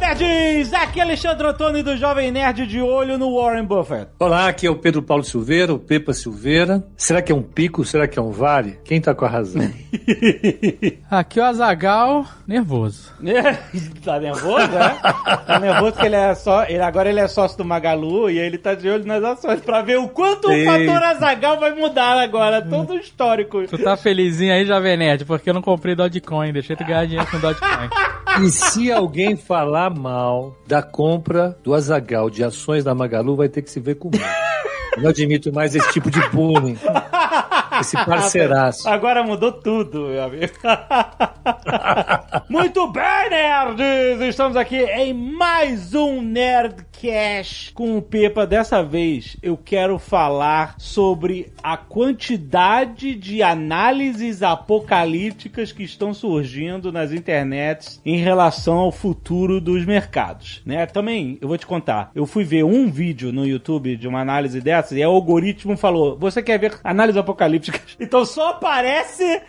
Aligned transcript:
Nerds! 0.00 0.72
Aqui 0.72 0.98
é 0.98 1.02
Alexandre 1.02 1.46
Antônio 1.46 1.84
do 1.84 1.96
Jovem 1.96 2.30
Nerd 2.30 2.66
de 2.66 2.80
olho 2.80 3.18
no 3.18 3.36
Warren 3.38 3.64
Buffett. 3.64 4.08
Olá, 4.18 4.48
aqui 4.48 4.66
é 4.66 4.70
o 4.70 4.76
Pedro 4.76 5.02
Paulo 5.02 5.22
Silveira, 5.22 5.74
o 5.74 5.78
Pepa 5.78 6.14
Silveira. 6.14 6.82
Será 6.96 7.20
que 7.20 7.30
é 7.30 7.34
um 7.34 7.42
pico? 7.42 7.84
Será 7.84 8.08
que 8.08 8.18
é 8.18 8.22
um 8.22 8.30
vale? 8.30 8.78
Quem 8.82 9.00
tá 9.00 9.14
com 9.14 9.26
a 9.26 9.28
razão? 9.28 9.62
Aqui 11.10 11.38
é 11.38 11.42
o 11.42 11.46
Azagal, 11.46 12.24
nervoso. 12.46 13.12
tá 14.02 14.18
nervoso, 14.18 14.68
né? 14.68 14.98
Tá 15.46 15.58
nervoso 15.58 15.92
porque 15.92 16.06
ele 16.06 16.16
é 16.16 16.34
só. 16.34 16.64
Ele, 16.64 16.80
agora 16.80 17.08
ele 17.10 17.20
é 17.20 17.28
sócio 17.28 17.58
do 17.58 17.64
Magalu 17.64 18.30
e 18.30 18.38
ele 18.38 18.56
tá 18.56 18.74
de 18.74 18.88
olho 18.88 19.04
nas 19.04 19.22
ações 19.22 19.60
pra 19.60 19.82
ver 19.82 19.98
o 19.98 20.08
quanto 20.08 20.48
Sim. 20.48 20.62
o 20.62 20.64
fator 20.64 21.02
Azagal 21.02 21.60
vai 21.60 21.74
mudar 21.74 22.18
agora, 22.18 22.62
todo 22.62 22.94
o 22.94 22.96
histórico. 22.96 23.66
Tu 23.66 23.78
tá 23.78 23.96
felizinho 23.96 24.54
aí, 24.54 24.64
Jovem 24.64 24.96
Nerd, 24.96 25.24
porque 25.26 25.50
eu 25.50 25.54
não 25.54 25.62
comprei 25.62 25.94
Dogecoin, 25.94 26.52
deixei 26.52 26.74
tu 26.74 26.84
ganhar 26.84 27.04
dinheiro 27.04 27.30
com 27.30 27.38
Dogecoin. 27.38 27.90
E 28.42 28.48
se 28.50 28.90
alguém 28.90 29.36
falar 29.36 29.89
mal 29.90 30.56
da 30.66 30.82
compra 30.82 31.56
do 31.62 31.74
Azagal 31.74 32.30
de 32.30 32.42
ações 32.42 32.84
da 32.84 32.94
Magalu, 32.94 33.36
vai 33.36 33.48
ter 33.48 33.62
que 33.62 33.70
se 33.70 33.80
ver 33.80 33.96
comigo. 33.96 34.24
Eu 34.96 35.02
não 35.02 35.10
admito 35.10 35.52
mais 35.52 35.74
esse 35.74 35.92
tipo 35.92 36.10
de 36.10 36.20
bullying. 36.28 36.76
Esse 37.80 37.96
parceiraço. 38.04 38.88
Agora 38.88 39.22
mudou 39.22 39.52
tudo, 39.52 40.08
meu 40.08 40.24
amigo. 40.24 40.52
Muito 42.48 42.90
bem, 42.90 43.30
nerds! 43.30 44.20
Estamos 44.28 44.56
aqui 44.56 44.76
em 44.76 45.14
mais 45.14 45.94
um 45.94 46.20
Nerdcast 47.00 47.72
com 47.72 47.96
o 47.96 48.02
Pepa. 48.02 48.46
Dessa 48.46 48.82
vez 48.82 49.36
eu 49.42 49.56
quero 49.56 49.98
falar 49.98 50.74
sobre 50.78 51.50
a 51.62 51.76
quantidade 51.76 53.14
de 53.14 53.42
análises 53.42 54.42
apocalípticas 54.42 55.72
que 55.72 55.82
estão 55.82 56.12
surgindo 56.12 56.92
nas 56.92 57.12
internets 57.12 58.00
em 58.04 58.18
relação 58.18 58.78
ao 58.78 58.92
futuro 58.92 59.60
dos 59.60 59.84
mercados, 59.84 60.62
né? 60.64 60.84
Também, 60.86 61.38
eu 61.40 61.48
vou 61.48 61.56
te 61.56 61.66
contar, 61.66 62.10
eu 62.14 62.26
fui 62.26 62.44
ver 62.44 62.64
um 62.64 62.90
vídeo 62.90 63.32
no 63.32 63.46
YouTube 63.46 63.96
de 63.96 64.06
uma 64.06 64.20
análise 64.20 64.60
dessas 64.60 64.98
e 64.98 65.04
o 65.04 65.10
algoritmo 65.10 65.76
falou, 65.76 66.18
você 66.18 66.42
quer 66.42 66.58
ver 66.58 66.78
análises 66.84 67.18
apocalípticas? 67.18 67.80
Então 68.10 68.24
só 68.24 68.50
aparece 68.50 69.40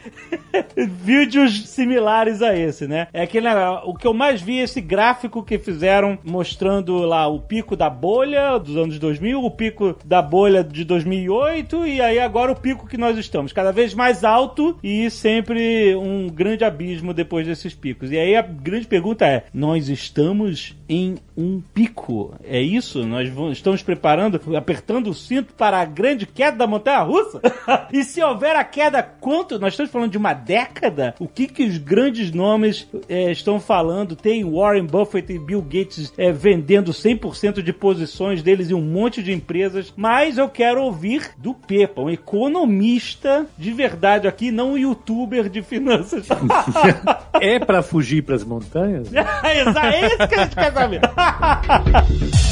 vídeos 0.77 1.67
similares 1.69 2.41
a 2.41 2.55
esse, 2.55 2.87
né? 2.87 3.07
É 3.11 3.23
aquele, 3.23 3.47
o 3.85 3.95
que 3.95 4.05
eu 4.05 4.13
mais 4.13 4.41
vi 4.41 4.59
é 4.59 4.63
esse 4.63 4.79
gráfico 4.79 5.41
que 5.41 5.57
fizeram 5.57 6.19
mostrando 6.23 6.97
lá 6.99 7.27
o 7.27 7.40
pico 7.41 7.75
da 7.75 7.89
bolha 7.89 8.57
dos 8.57 8.77
anos 8.77 8.97
2000, 8.99 9.43
o 9.43 9.51
pico 9.51 9.95
da 10.05 10.21
bolha 10.21 10.63
de 10.63 10.83
2008 10.83 11.85
e 11.85 12.01
aí 12.01 12.19
agora 12.19 12.51
o 12.51 12.55
pico 12.55 12.87
que 12.87 12.97
nós 12.97 13.17
estamos, 13.17 13.51
cada 13.51 13.71
vez 13.71 13.93
mais 13.93 14.23
alto 14.23 14.77
e 14.83 15.09
sempre 15.09 15.95
um 15.95 16.27
grande 16.29 16.63
abismo 16.63 17.13
depois 17.13 17.45
desses 17.45 17.73
picos. 17.73 18.11
E 18.11 18.17
aí 18.17 18.35
a 18.35 18.41
grande 18.41 18.87
pergunta 18.87 19.25
é: 19.25 19.45
nós 19.53 19.89
estamos 19.89 20.75
em 20.87 21.15
um 21.35 21.61
pico? 21.73 22.35
É 22.43 22.61
isso? 22.61 23.05
Nós 23.05 23.29
vamos- 23.29 23.53
estamos 23.53 23.81
preparando, 23.81 24.39
apertando 24.55 25.07
o 25.09 25.13
cinto 25.13 25.53
para 25.53 25.79
a 25.79 25.85
grande 25.85 26.25
queda 26.25 26.57
da 26.57 26.67
montanha 26.67 26.99
russa? 27.01 27.41
e 27.91 28.03
se 28.03 28.21
houver 28.21 28.55
a 28.55 28.63
queda, 28.63 29.01
quanto? 29.01 29.59
Nós 29.59 29.73
estamos 29.73 29.91
falando 29.91 30.11
de 30.11 30.17
uma 30.17 30.33
década? 30.33 31.15
O 31.19 31.27
que 31.27 31.47
que 31.47 31.63
os 31.63 31.77
grandes 31.77 32.31
nomes 32.31 32.87
eh, 33.09 33.31
estão 33.31 33.59
falando? 33.59 34.15
Tem 34.15 34.43
Warren 34.43 34.85
Buffett 34.85 35.31
e 35.33 35.39
Bill 35.39 35.61
Gates 35.61 36.13
eh, 36.17 36.31
vendendo 36.31 36.91
100% 36.91 37.30
de 37.63 37.73
posições 37.73 38.41
deles 38.43 38.69
em 38.69 38.73
um 38.73 38.81
monte 38.81 39.21
de 39.23 39.31
empresas, 39.31 39.93
mas 39.95 40.37
eu 40.37 40.49
quero 40.49 40.83
ouvir 40.83 41.31
do 41.37 41.53
Pepa, 41.53 42.01
um 42.01 42.09
economista 42.09 43.45
de 43.57 43.71
verdade 43.71 44.27
aqui, 44.27 44.51
não 44.51 44.73
um 44.73 44.77
youtuber 44.77 45.49
de 45.49 45.61
finanças. 45.61 46.27
É 47.43 47.57
pra 47.57 47.81
fugir 47.81 48.21
pras 48.21 48.43
montanhas? 48.43 49.07
Exato, 49.11 49.79
é 49.79 50.07
isso 50.07 50.27
que 50.27 50.35
a 50.35 50.43
gente 50.43 50.55
quer 50.55 50.71
saber. 50.71 51.01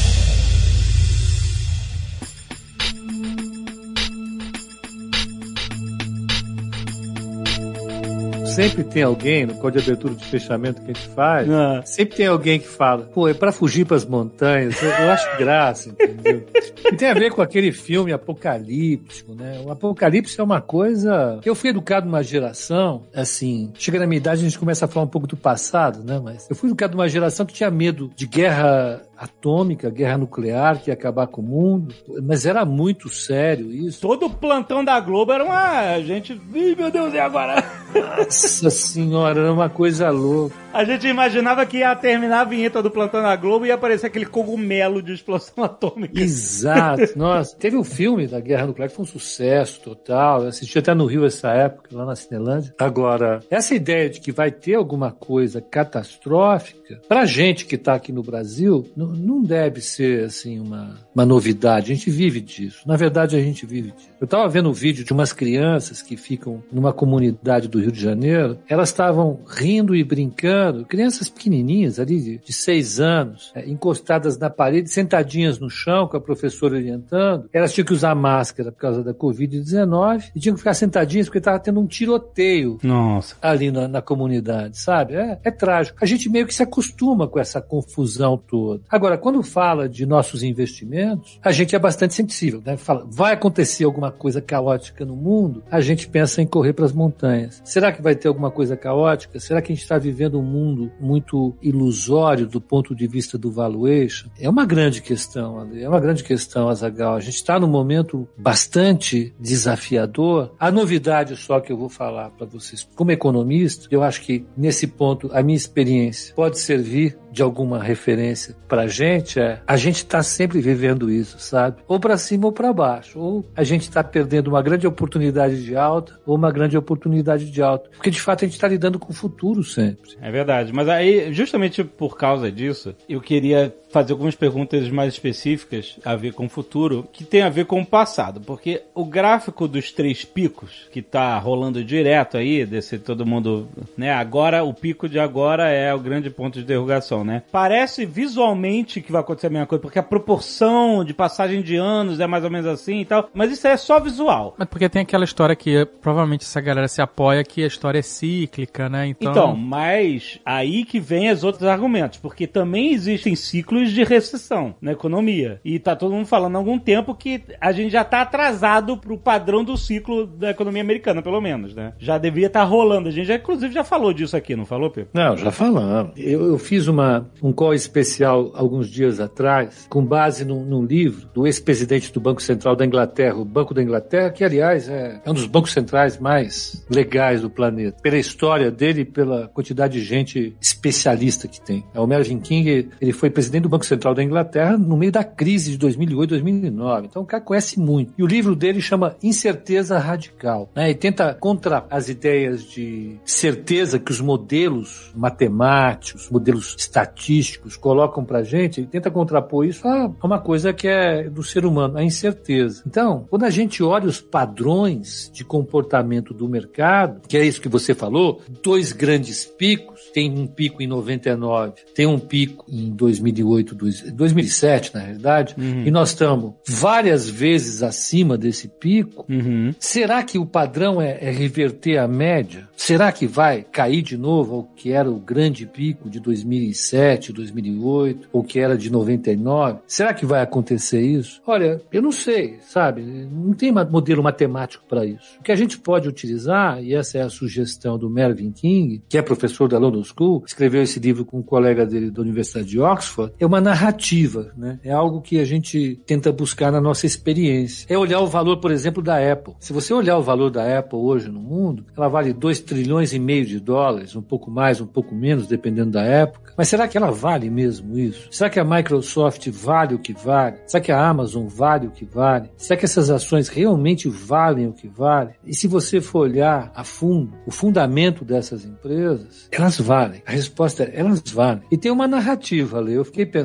Sempre 8.50 8.84
tem 8.84 9.04
alguém 9.04 9.46
no 9.46 9.56
código 9.56 9.82
de 9.84 9.92
abertura 9.92 10.16
de 10.16 10.26
fechamento 10.26 10.82
que 10.82 10.92
a 10.92 10.94
gente 10.94 11.08
faz. 11.10 11.50
Ah. 11.50 11.82
Sempre 11.86 12.18
tem 12.18 12.28
alguém 12.28 12.60
que 12.60 12.68
fala, 12.68 13.04
pô, 13.04 13.28
é 13.28 13.34
pra 13.34 13.52
fugir 13.52 13.86
pras 13.86 14.06
montanhas. 14.06 14.82
Eu, 14.82 14.90
eu 14.90 15.12
acho 15.12 15.38
graça, 15.38 15.90
entendeu? 15.90 16.46
E 16.92 16.96
tem 16.96 17.10
a 17.10 17.14
ver 17.14 17.32
com 17.32 17.42
aquele 17.42 17.72
filme 17.72 18.12
apocalíptico, 18.12 19.34
né? 19.34 19.62
O 19.66 19.72
apocalipse 19.72 20.40
é 20.40 20.44
uma 20.44 20.62
coisa. 20.62 21.40
Eu 21.46 21.56
fui 21.56 21.70
educado 21.70 22.06
numa 22.06 22.24
geração, 22.24 23.04
assim, 23.14 23.72
chega 23.76 24.00
na 24.00 24.08
minha 24.08 24.18
idade 24.18 24.42
a 24.42 24.44
gente 24.44 24.60
começa 24.60 24.86
a 24.86 24.88
falar 24.88 25.06
um 25.06 25.10
pouco 25.10 25.28
do 25.28 25.38
passado, 25.38 26.04
né? 26.04 26.20
Mas 26.24 26.48
eu 26.50 26.56
fui 26.56 26.70
educado 26.70 26.96
numa 26.96 27.08
geração 27.08 27.46
que 27.46 27.54
tinha 27.54 27.70
medo 27.70 28.12
de 28.16 28.28
guerra 28.28 29.02
atômica, 29.20 29.90
guerra 29.90 30.18
nuclear, 30.18 30.82
que 30.82 30.90
ia 30.90 30.94
acabar 30.94 31.28
com 31.28 31.42
o 31.42 31.46
mundo. 31.46 31.94
Mas 32.24 32.46
era 32.46 32.64
muito 32.64 33.10
sério 33.10 33.70
isso. 33.72 34.00
Todo 34.00 34.28
o 34.28 34.30
plantão 34.30 34.84
da 34.84 34.98
Globo 35.00 35.34
era 35.34 35.44
uma 35.44 36.00
gente. 36.00 36.40
Ih, 36.54 36.76
meu 36.76 36.90
Deus, 36.90 37.14
e 37.14 37.20
agora? 37.20 37.62
Nossa 37.94 38.70
senhora, 38.70 39.42
era 39.42 39.54
uma 39.54 39.70
coisa 39.70 40.10
louca. 40.10 40.56
A 40.72 40.84
gente 40.84 41.08
imaginava 41.08 41.66
que 41.66 41.78
ia 41.78 41.96
terminar 41.96 42.42
a 42.42 42.44
vinheta 42.44 42.82
do 42.82 42.92
plantão 42.92 43.24
da 43.24 43.36
Globo 43.36 43.66
e 43.66 43.70
ia 43.70 43.74
aparecer 43.74 44.06
aquele 44.06 44.26
cogumelo 44.26 45.02
de 45.02 45.14
explosão 45.14 45.64
atômica. 45.66 46.20
Exato, 46.20 47.18
nossa. 47.18 47.56
Teve 47.58 47.76
um 47.76 47.84
filme 47.84 48.28
da 48.28 48.40
Guerra 48.40 48.68
Nuclear 48.68 48.90
que 48.90 48.96
foi 48.96 49.04
um 49.04 49.08
sucesso 49.08 49.82
total. 49.82 50.44
Eu 50.44 50.50
assisti 50.50 50.78
até 50.78 50.94
no 50.94 51.08
Rio 51.08 51.26
essa 51.26 51.50
época, 51.50 51.90
lá 51.92 52.06
na 52.06 52.16
Cinelândia. 52.16 52.74
Agora, 52.78 53.40
essa 53.50 53.74
ideia 53.74 54.10
de 54.10 54.22
que 54.22 54.32
vai 54.32 54.52
ter 54.52 54.76
alguma 54.76 55.12
coisa 55.12 55.60
catastrófica, 55.60 57.02
pra 57.08 57.26
gente 57.26 57.66
que 57.66 57.78
tá 57.78 57.96
aqui 57.96 58.12
no 58.12 58.22
Brasil, 58.22 58.88
não, 58.96 59.08
não 59.08 59.42
deve 59.42 59.82
ser, 59.82 60.26
assim, 60.26 60.60
uma, 60.60 60.98
uma 61.16 61.26
novidade. 61.26 61.92
A 61.92 61.96
gente 61.96 62.12
vive 62.12 62.40
disso. 62.40 62.84
Na 62.86 62.96
verdade, 62.96 63.36
a 63.36 63.42
gente 63.42 63.66
vive 63.66 63.92
disso. 63.92 64.10
Eu 64.22 64.28
tava 64.28 64.48
vendo 64.48 64.70
um 64.70 64.74
vídeo 64.74 65.04
de 65.04 65.14
umas 65.14 65.34
crianças 65.34 66.04
que 66.04 66.16
ficam 66.16 66.64
numa 66.72 66.94
comunidade 66.94 67.68
do 67.68 67.80
Rio 67.80 67.92
de 67.92 68.02
Janeiro. 68.02 68.60
Elas 68.68 68.90
estavam 68.90 69.40
rindo 69.48 69.96
e 69.96 70.04
brincando, 70.04 70.59
crianças 70.88 71.30
pequenininhas 71.30 72.00
ali, 72.00 72.20
de, 72.20 72.38
de 72.38 72.54
seis 72.54 73.00
anos, 73.00 73.52
é, 73.56 73.68
encostadas 73.70 74.38
na 74.38 74.50
parede, 74.50 74.90
sentadinhas 74.90 75.60
no 75.60 75.70
chão, 75.70 76.08
com 76.08 76.18
a 76.18 76.22
professora 76.22 76.76
orientando. 76.76 77.50
Elas 77.52 77.74
tinham 77.74 77.86
que 77.86 77.94
usar 77.94 78.16
máscara 78.16 78.72
por 78.72 78.80
causa 78.80 79.04
da 79.04 79.14
Covid-19 79.14 80.32
e 80.36 80.40
tinham 80.40 80.56
que 80.56 80.60
ficar 80.60 80.74
sentadinhas 80.74 81.28
porque 81.28 81.40
estava 81.40 81.60
tendo 81.60 81.80
um 81.80 81.88
tiroteio 81.88 82.78
Nossa. 82.84 83.36
ali 83.42 83.72
na, 83.72 83.88
na 83.88 84.02
comunidade, 84.02 84.78
sabe? 84.78 85.16
É, 85.16 85.40
é 85.44 85.52
trágico. 85.52 85.98
A 86.02 86.06
gente 86.06 86.30
meio 86.30 86.46
que 86.46 86.54
se 86.54 86.64
acostuma 86.64 87.28
com 87.28 87.40
essa 87.40 87.62
confusão 87.62 88.38
toda. 88.38 88.84
Agora, 88.90 89.18
quando 89.18 89.42
fala 89.44 89.88
de 89.88 90.06
nossos 90.06 90.44
investimentos, 90.44 91.40
a 91.44 91.52
gente 91.52 91.76
é 91.76 91.80
bastante 91.80 92.14
sensível, 92.14 92.62
né? 92.66 92.78
Fala, 92.78 93.06
vai 93.10 93.34
acontecer 93.34 93.84
alguma 93.84 94.12
coisa 94.12 94.42
caótica 94.42 95.06
no 95.06 95.16
mundo, 95.16 95.64
a 95.70 95.82
gente 95.82 96.08
pensa 96.08 96.42
em 96.42 96.48
correr 96.48 96.74
para 96.74 96.86
as 96.86 96.94
montanhas. 96.94 97.62
Será 97.64 97.92
que 97.92 98.02
vai 98.02 98.16
ter 98.16 98.28
alguma 98.28 98.52
coisa 98.52 98.76
caótica? 98.76 99.40
Será 99.40 99.62
que 99.62 99.72
a 99.72 99.76
gente 99.76 99.84
está 99.84 99.98
vivendo 99.98 100.40
um 100.40 100.44
mundo 100.50 100.92
muito 101.00 101.56
ilusório 101.62 102.48
do 102.48 102.60
ponto 102.60 102.96
de 102.96 103.08
vista 103.08 103.38
do 103.38 103.52
valuation? 103.52 104.30
É 104.40 104.50
uma 104.50 104.66
grande 104.66 105.02
questão, 105.02 105.60
Ale. 105.60 105.84
É 105.84 105.88
uma 105.88 106.00
grande 106.00 106.24
questão, 106.24 106.68
Azagal. 106.68 107.16
A 107.16 107.20
gente 107.20 107.36
está 107.36 107.60
num 107.60 107.68
momento 107.68 108.28
bastante 108.38 109.34
desafiador. 109.40 110.54
A 110.60 110.72
novidade 110.72 111.36
só 111.36 111.60
que 111.60 111.72
eu 111.72 111.78
vou 111.78 111.90
falar 111.90 112.32
para 112.32 112.46
vocês, 112.46 112.88
como 112.96 113.12
economista, 113.12 113.88
eu 113.92 114.04
acho 114.04 114.22
que 114.22 114.46
nesse 114.58 114.88
ponto 114.88 115.30
a 115.32 115.42
minha 115.44 115.58
experiência 115.58 116.34
pode 116.36 116.60
servir 116.60 117.18
de 117.32 117.42
alguma 117.42 117.82
referência 117.82 118.56
pra 118.68 118.88
gente 118.88 119.40
é 119.40 119.62
a 119.68 119.78
gente 119.78 120.06
tá 120.06 120.24
sempre 120.24 120.60
vivendo 120.62 121.12
isso, 121.12 121.40
sabe? 121.40 121.82
Ou 121.88 122.00
para 122.00 122.18
cima 122.18 122.48
ou 122.48 122.52
para 122.52 122.74
baixo. 122.74 123.20
Ou 123.20 123.46
a 123.56 123.64
gente 123.64 123.90
tá 123.90 124.04
perdendo 124.04 124.48
uma 124.48 124.62
grande 124.62 124.88
oportunidade 124.88 125.64
de 125.64 125.76
alta 125.76 126.20
ou 126.26 126.36
uma 126.36 126.52
grande 126.52 126.78
oportunidade 126.78 127.50
de 127.50 127.62
alta. 127.62 127.90
Porque 127.92 128.10
de 128.10 128.22
fato 128.22 128.44
a 128.44 128.48
gente 128.48 128.60
tá 128.60 128.68
lidando 128.68 128.98
com 128.98 129.12
o 129.12 129.16
futuro 129.16 129.64
sempre. 129.64 130.18
É 130.22 130.32
verdade. 130.32 130.39
Mas 130.74 130.88
aí, 130.88 131.34
justamente 131.34 131.84
por 131.84 132.18
causa 132.18 132.52
disso, 132.52 132.96
eu 133.08 133.22
queria 133.22 133.74
fazer 133.92 134.14
algumas 134.14 134.36
perguntas 134.36 134.90
mais 134.90 135.14
específicas 135.14 135.98
a 136.06 136.16
ver 136.16 136.34
com 136.34 136.46
o 136.46 136.50
futuro, 136.50 137.08
que 137.12 137.24
tem 137.24 137.42
a 137.42 137.50
ver 137.50 137.66
com 137.66 137.82
o 137.82 137.86
passado. 137.86 138.42
Porque 138.42 138.84
o 138.94 139.06
gráfico 139.06 139.68
dos 139.68 139.92
três 139.92 140.24
picos, 140.24 140.88
que 140.92 141.02
tá 141.02 141.38
rolando 141.38 141.84
direto 141.84 142.38
aí, 142.38 142.66
desse 142.66 143.00
todo 143.00 143.26
mundo, 143.26 143.68
né? 143.98 144.12
Agora, 144.14 144.64
o 144.64 144.74
pico 144.74 145.10
de 145.10 145.20
agora 145.20 145.70
é 145.70 145.94
o 145.94 146.00
grande 146.00 146.30
ponto 146.30 146.60
de 146.60 146.64
interrogação, 146.64 147.24
né? 147.24 147.44
Parece 147.52 148.06
visualmente 148.06 149.02
que 149.02 149.12
vai 149.12 149.22
acontecer 149.22 149.48
a 149.48 149.50
mesma 149.50 149.66
coisa, 149.68 149.82
porque 149.82 150.00
a 150.00 150.04
proporção 150.04 151.04
de 151.04 151.14
passagem 151.14 151.62
de 151.62 151.76
anos 151.76 152.20
é 152.20 152.28
mais 152.28 152.44
ou 152.44 152.50
menos 152.50 152.68
assim 152.68 153.02
e 153.02 153.06
tal. 153.06 153.30
Mas 153.34 153.52
isso 153.52 153.68
é 153.68 153.76
só 153.78 154.00
visual. 154.00 154.56
Mas 154.58 154.68
porque 154.68 154.90
tem 154.90 155.02
aquela 155.02 155.24
história 155.26 155.56
que 155.56 155.86
provavelmente 156.02 156.44
essa 156.44 156.62
galera 156.62 156.88
se 156.88 157.02
apoia 157.02 157.44
que 157.44 157.64
a 157.64 157.68
história 157.68 158.00
é 158.00 158.04
cíclica, 158.04 158.90
né? 158.90 159.08
Então, 159.08 159.32
Então, 159.32 159.56
mas 159.56 160.40
aí 160.46 160.86
que 160.86 161.00
vem 161.00 161.32
os 161.32 161.44
outros 161.44 161.64
argumentos, 161.68 162.20
porque 162.20 162.46
também 162.48 162.92
existem 162.94 163.36
ciclos 163.36 163.79
ciclos 163.80 163.92
de 163.92 164.04
recessão 164.04 164.76
na 164.82 164.92
economia. 164.92 165.60
E 165.64 165.80
tá 165.80 165.96
todo 165.96 166.14
mundo 166.14 166.26
falando 166.26 166.56
há 166.56 166.60
algum 166.60 166.78
tempo 166.78 167.16
que 167.16 167.42
a 167.60 167.72
gente 167.72 167.92
já 167.92 168.04
tá 168.04 168.22
atrasado 168.22 168.98
pro 168.98 169.18
padrão 169.18 169.64
do 169.64 169.78
ciclo 169.78 170.26
da 170.26 170.52
economia 170.52 170.82
americana, 170.82 171.22
pelo 171.22 171.40
menos, 171.40 171.74
né? 171.76 171.94
Já 171.98 172.18
devia 172.18 172.48
estar 172.48 172.62
tá 172.62 172.66
rolando. 172.66 173.10
A 173.10 173.12
gente 173.12 173.28
já, 173.28 173.36
inclusive, 173.36 173.74
já 173.74 173.84
falou 173.84 174.14
disso 174.14 174.36
aqui, 174.36 174.56
não 174.56 174.66
falou, 174.66 174.90
Pedro? 174.90 175.12
Não, 175.14 175.38
já 175.38 175.52
falamos. 175.52 176.14
Eu, 176.18 176.48
eu 176.48 176.58
fiz 176.58 176.88
uma, 176.88 177.30
um 177.42 177.52
call 177.52 177.74
especial 177.74 178.52
alguns 178.54 178.90
dias 178.90 179.20
atrás, 179.20 179.88
com 179.90 180.04
base 180.04 180.46
num, 180.46 180.64
num 180.64 180.86
livro 180.86 181.30
do 181.34 181.46
ex-presidente 181.46 182.12
do 182.12 182.20
Banco 182.20 182.42
Central 182.42 182.76
da 182.76 182.86
Inglaterra, 182.86 183.36
o 183.36 183.46
Banco 183.46 183.74
da 183.74 183.82
Inglaterra, 183.82 184.30
que, 184.32 184.44
aliás, 184.44 184.90
é, 184.90 185.22
é 185.24 185.30
um 185.30 185.34
dos 185.34 185.46
bancos 185.46 185.72
centrais 185.72 186.20
mais 186.20 186.86
legais 186.90 187.42
do 187.42 187.50
planeta, 187.50 187.98
pela 188.02 188.18
história 188.18 188.72
dele 188.72 189.02
e 189.02 189.06
pela 189.06 189.48
quantidade 189.48 189.94
de 189.94 190.06
gente 190.06 190.56
especialista 190.60 191.48
que 191.48 191.62
tem. 191.62 191.84
O 191.96 192.08
Mervyn 192.08 192.40
King, 192.40 192.90
ele 193.00 193.12
foi 193.12 193.30
presidente 193.30 193.64
do 193.64 193.69
Banco 193.70 193.86
Central 193.86 194.14
da 194.14 194.24
Inglaterra 194.24 194.78
no 194.78 194.98
meio 194.98 195.12
da 195.12 195.24
crise 195.24 195.72
de 195.72 195.78
2008, 195.78 196.30
2009. 196.30 197.08
Então 197.08 197.22
o 197.22 197.26
cara 197.26 197.44
conhece 197.44 197.80
muito. 197.80 198.14
E 198.18 198.24
o 198.24 198.28
livro 198.28 198.56
dele 198.56 198.82
chama 198.82 199.16
Incerteza 199.22 199.98
Radical. 199.98 200.70
Né? 200.76 200.90
E 200.90 200.96
tenta 200.96 201.34
contra 201.34 201.86
as 201.90 202.10
ideias 202.10 202.64
de 202.64 203.18
certeza 203.24 204.00
que 204.00 204.12
os 204.12 204.20
modelos 204.20 205.12
matemáticos, 205.16 206.30
modelos 206.30 206.76
estatísticos 206.78 207.78
colocam 207.78 208.26
pra 208.26 208.44
gente, 208.44 208.82
ele 208.82 208.88
tenta 208.88 209.12
contrapor 209.12 209.66
isso 209.66 209.88
a 209.88 210.12
uma 210.24 210.40
coisa 210.40 210.74
que 210.74 210.88
é 210.88 211.30
do 211.30 211.44
ser 211.44 211.66
humano, 211.66 211.98
a 211.98 212.04
incerteza. 212.04 212.84
Então, 212.86 213.26
quando 213.30 213.44
a 213.44 213.50
gente 213.50 213.84
olha 213.84 214.08
os 214.08 214.22
padrões 214.22 215.30
de 215.34 215.44
comportamento 215.44 216.34
do 216.34 216.48
mercado, 216.48 217.28
que 217.28 217.38
é 217.38 217.46
isso 217.46 217.62
que 217.62 217.70
você 217.70 217.94
falou, 217.94 218.42
dois 218.62 218.92
grandes 218.92 219.46
picos, 219.46 220.10
tem 220.14 220.32
um 220.32 220.48
pico 220.48 220.82
em 220.82 220.88
99, 220.88 221.74
tem 221.94 222.06
um 222.06 222.20
pico 222.20 222.66
em 222.70 222.90
2008, 222.92 223.59
2007, 223.64 224.94
na 224.94 225.02
realidade, 225.02 225.56
uhum. 225.58 225.84
e 225.86 225.92
nós 225.92 226.10
estamos 226.10 226.54
várias 226.68 227.30
vezes 227.30 227.84
acima 227.84 228.38
desse 228.38 228.68
pico. 228.68 229.26
Uhum. 229.30 229.74
Será 229.80 230.24
que 230.24 230.38
o 230.38 230.46
padrão 230.46 231.02
é, 231.02 231.18
é 231.22 231.32
reverter 231.32 231.98
a 231.98 232.08
média? 232.08 232.68
Será 232.76 233.12
que 233.12 233.28
vai 233.28 233.64
cair 233.64 234.02
de 234.02 234.18
novo 234.18 234.56
ao 234.56 234.64
que 234.64 234.92
era 234.92 235.10
o 235.10 235.20
grande 235.20 235.66
pico 235.66 236.10
de 236.10 236.20
2007, 236.20 237.34
2008, 237.34 238.30
ou 238.32 238.44
que 238.44 238.60
era 238.60 238.78
de 238.78 238.92
99? 238.92 239.80
Será 239.86 240.14
que 240.14 240.26
vai 240.26 240.42
acontecer 240.42 241.02
isso? 241.02 241.42
Olha, 241.46 241.82
eu 241.92 242.02
não 242.02 242.12
sei, 242.12 242.58
sabe? 242.62 243.02
Não 243.02 243.54
tem 243.54 243.72
modelo 243.72 244.24
matemático 244.24 244.84
para 244.88 245.06
isso. 245.06 245.38
O 245.40 245.44
que 245.44 245.52
a 245.52 245.56
gente 245.56 245.78
pode 245.78 246.08
utilizar, 246.08 246.82
e 246.84 246.94
essa 246.94 247.18
é 247.18 247.22
a 247.22 247.30
sugestão 247.30 247.98
do 247.98 248.10
Mervyn 248.10 248.52
King, 248.52 249.04
que 249.10 249.18
é 249.18 249.22
professor 249.22 249.68
da 249.68 249.78
London 249.78 250.04
School, 250.04 250.44
escreveu 250.46 250.82
esse 250.82 251.00
livro 251.00 251.26
com 251.26 251.40
um 251.40 251.44
colega 251.44 251.86
dele 251.86 252.10
da 252.10 252.22
Universidade 252.22 252.68
de 252.68 252.80
Oxford, 252.80 253.34
é 253.40 253.46
uma 253.50 253.60
narrativa, 253.60 254.52
né? 254.56 254.80
É 254.84 254.92
algo 254.92 255.22
que 255.22 255.40
a 255.40 255.46
gente 255.46 256.00
tenta 256.06 256.32
buscar 256.32 256.72
na 256.72 256.80
nossa 256.80 257.08
experiência. 257.08 257.88
É 257.90 257.98
olhar 257.98 258.20
o 258.20 258.28
valor, 258.28 258.58
por 258.58 258.72
exemplo, 258.72 259.02
da 259.02 259.18
Apple. 259.32 259.56
Se 259.60 259.74
você 259.74 259.92
olhar 259.92 260.18
o 260.18 260.22
valor 260.22 260.52
da 260.52 260.78
Apple 260.78 261.00
hoje 261.00 261.30
no 261.30 261.40
mundo, 261.40 261.86
ela 261.98 262.08
vale 262.08 262.32
2 262.32 262.60
trilhões 262.60 263.12
e 263.12 263.20
meio 263.20 263.46
de 263.46 263.60
dólares, 263.60 264.16
um 264.16 264.22
pouco 264.22 264.52
mais, 264.52 264.80
um 264.80 264.86
pouco 264.86 265.16
menos, 265.16 265.48
dependendo 265.48 265.92
da 265.92 266.04
época. 266.04 266.54
Mas 266.56 266.68
será 266.68 266.88
que 266.88 266.98
ela 266.98 267.10
vale 267.10 267.50
mesmo 267.50 267.98
isso? 267.98 268.28
Será 268.32 268.50
que 268.50 268.60
a 268.60 268.64
Microsoft 268.64 269.50
vale 269.50 269.96
o 269.96 270.00
que 270.00 270.14
vale? 270.14 270.58
Será 270.68 270.84
que 270.84 270.92
a 270.92 271.08
Amazon 271.08 271.48
vale 271.48 271.88
o 271.88 271.92
que 271.92 272.06
vale? 272.06 272.52
Será 272.56 272.78
que 272.78 272.86
essas 272.86 273.10
ações 273.10 273.48
realmente 273.48 274.08
valem 274.08 274.68
o 274.68 274.74
que 274.74 274.88
vale? 274.88 275.32
E 275.44 275.56
se 275.56 275.68
você 275.68 276.00
for 276.00 276.20
olhar 276.20 276.72
a 276.76 276.84
fundo 276.84 277.34
o 277.48 277.52
fundamento 277.52 278.24
dessas 278.24 278.64
empresas, 278.64 279.48
elas 279.52 279.80
valem. 279.80 280.22
A 280.26 280.32
resposta 280.32 280.84
é 280.84 281.00
elas 281.00 281.24
valem. 281.32 281.64
E 281.72 281.78
tem 281.78 281.92
uma 281.92 282.08
narrativa 282.08 282.78
ali. 282.78 282.94
Eu 282.94 283.06
fiquei 283.06 283.26
pensando, 283.26 283.39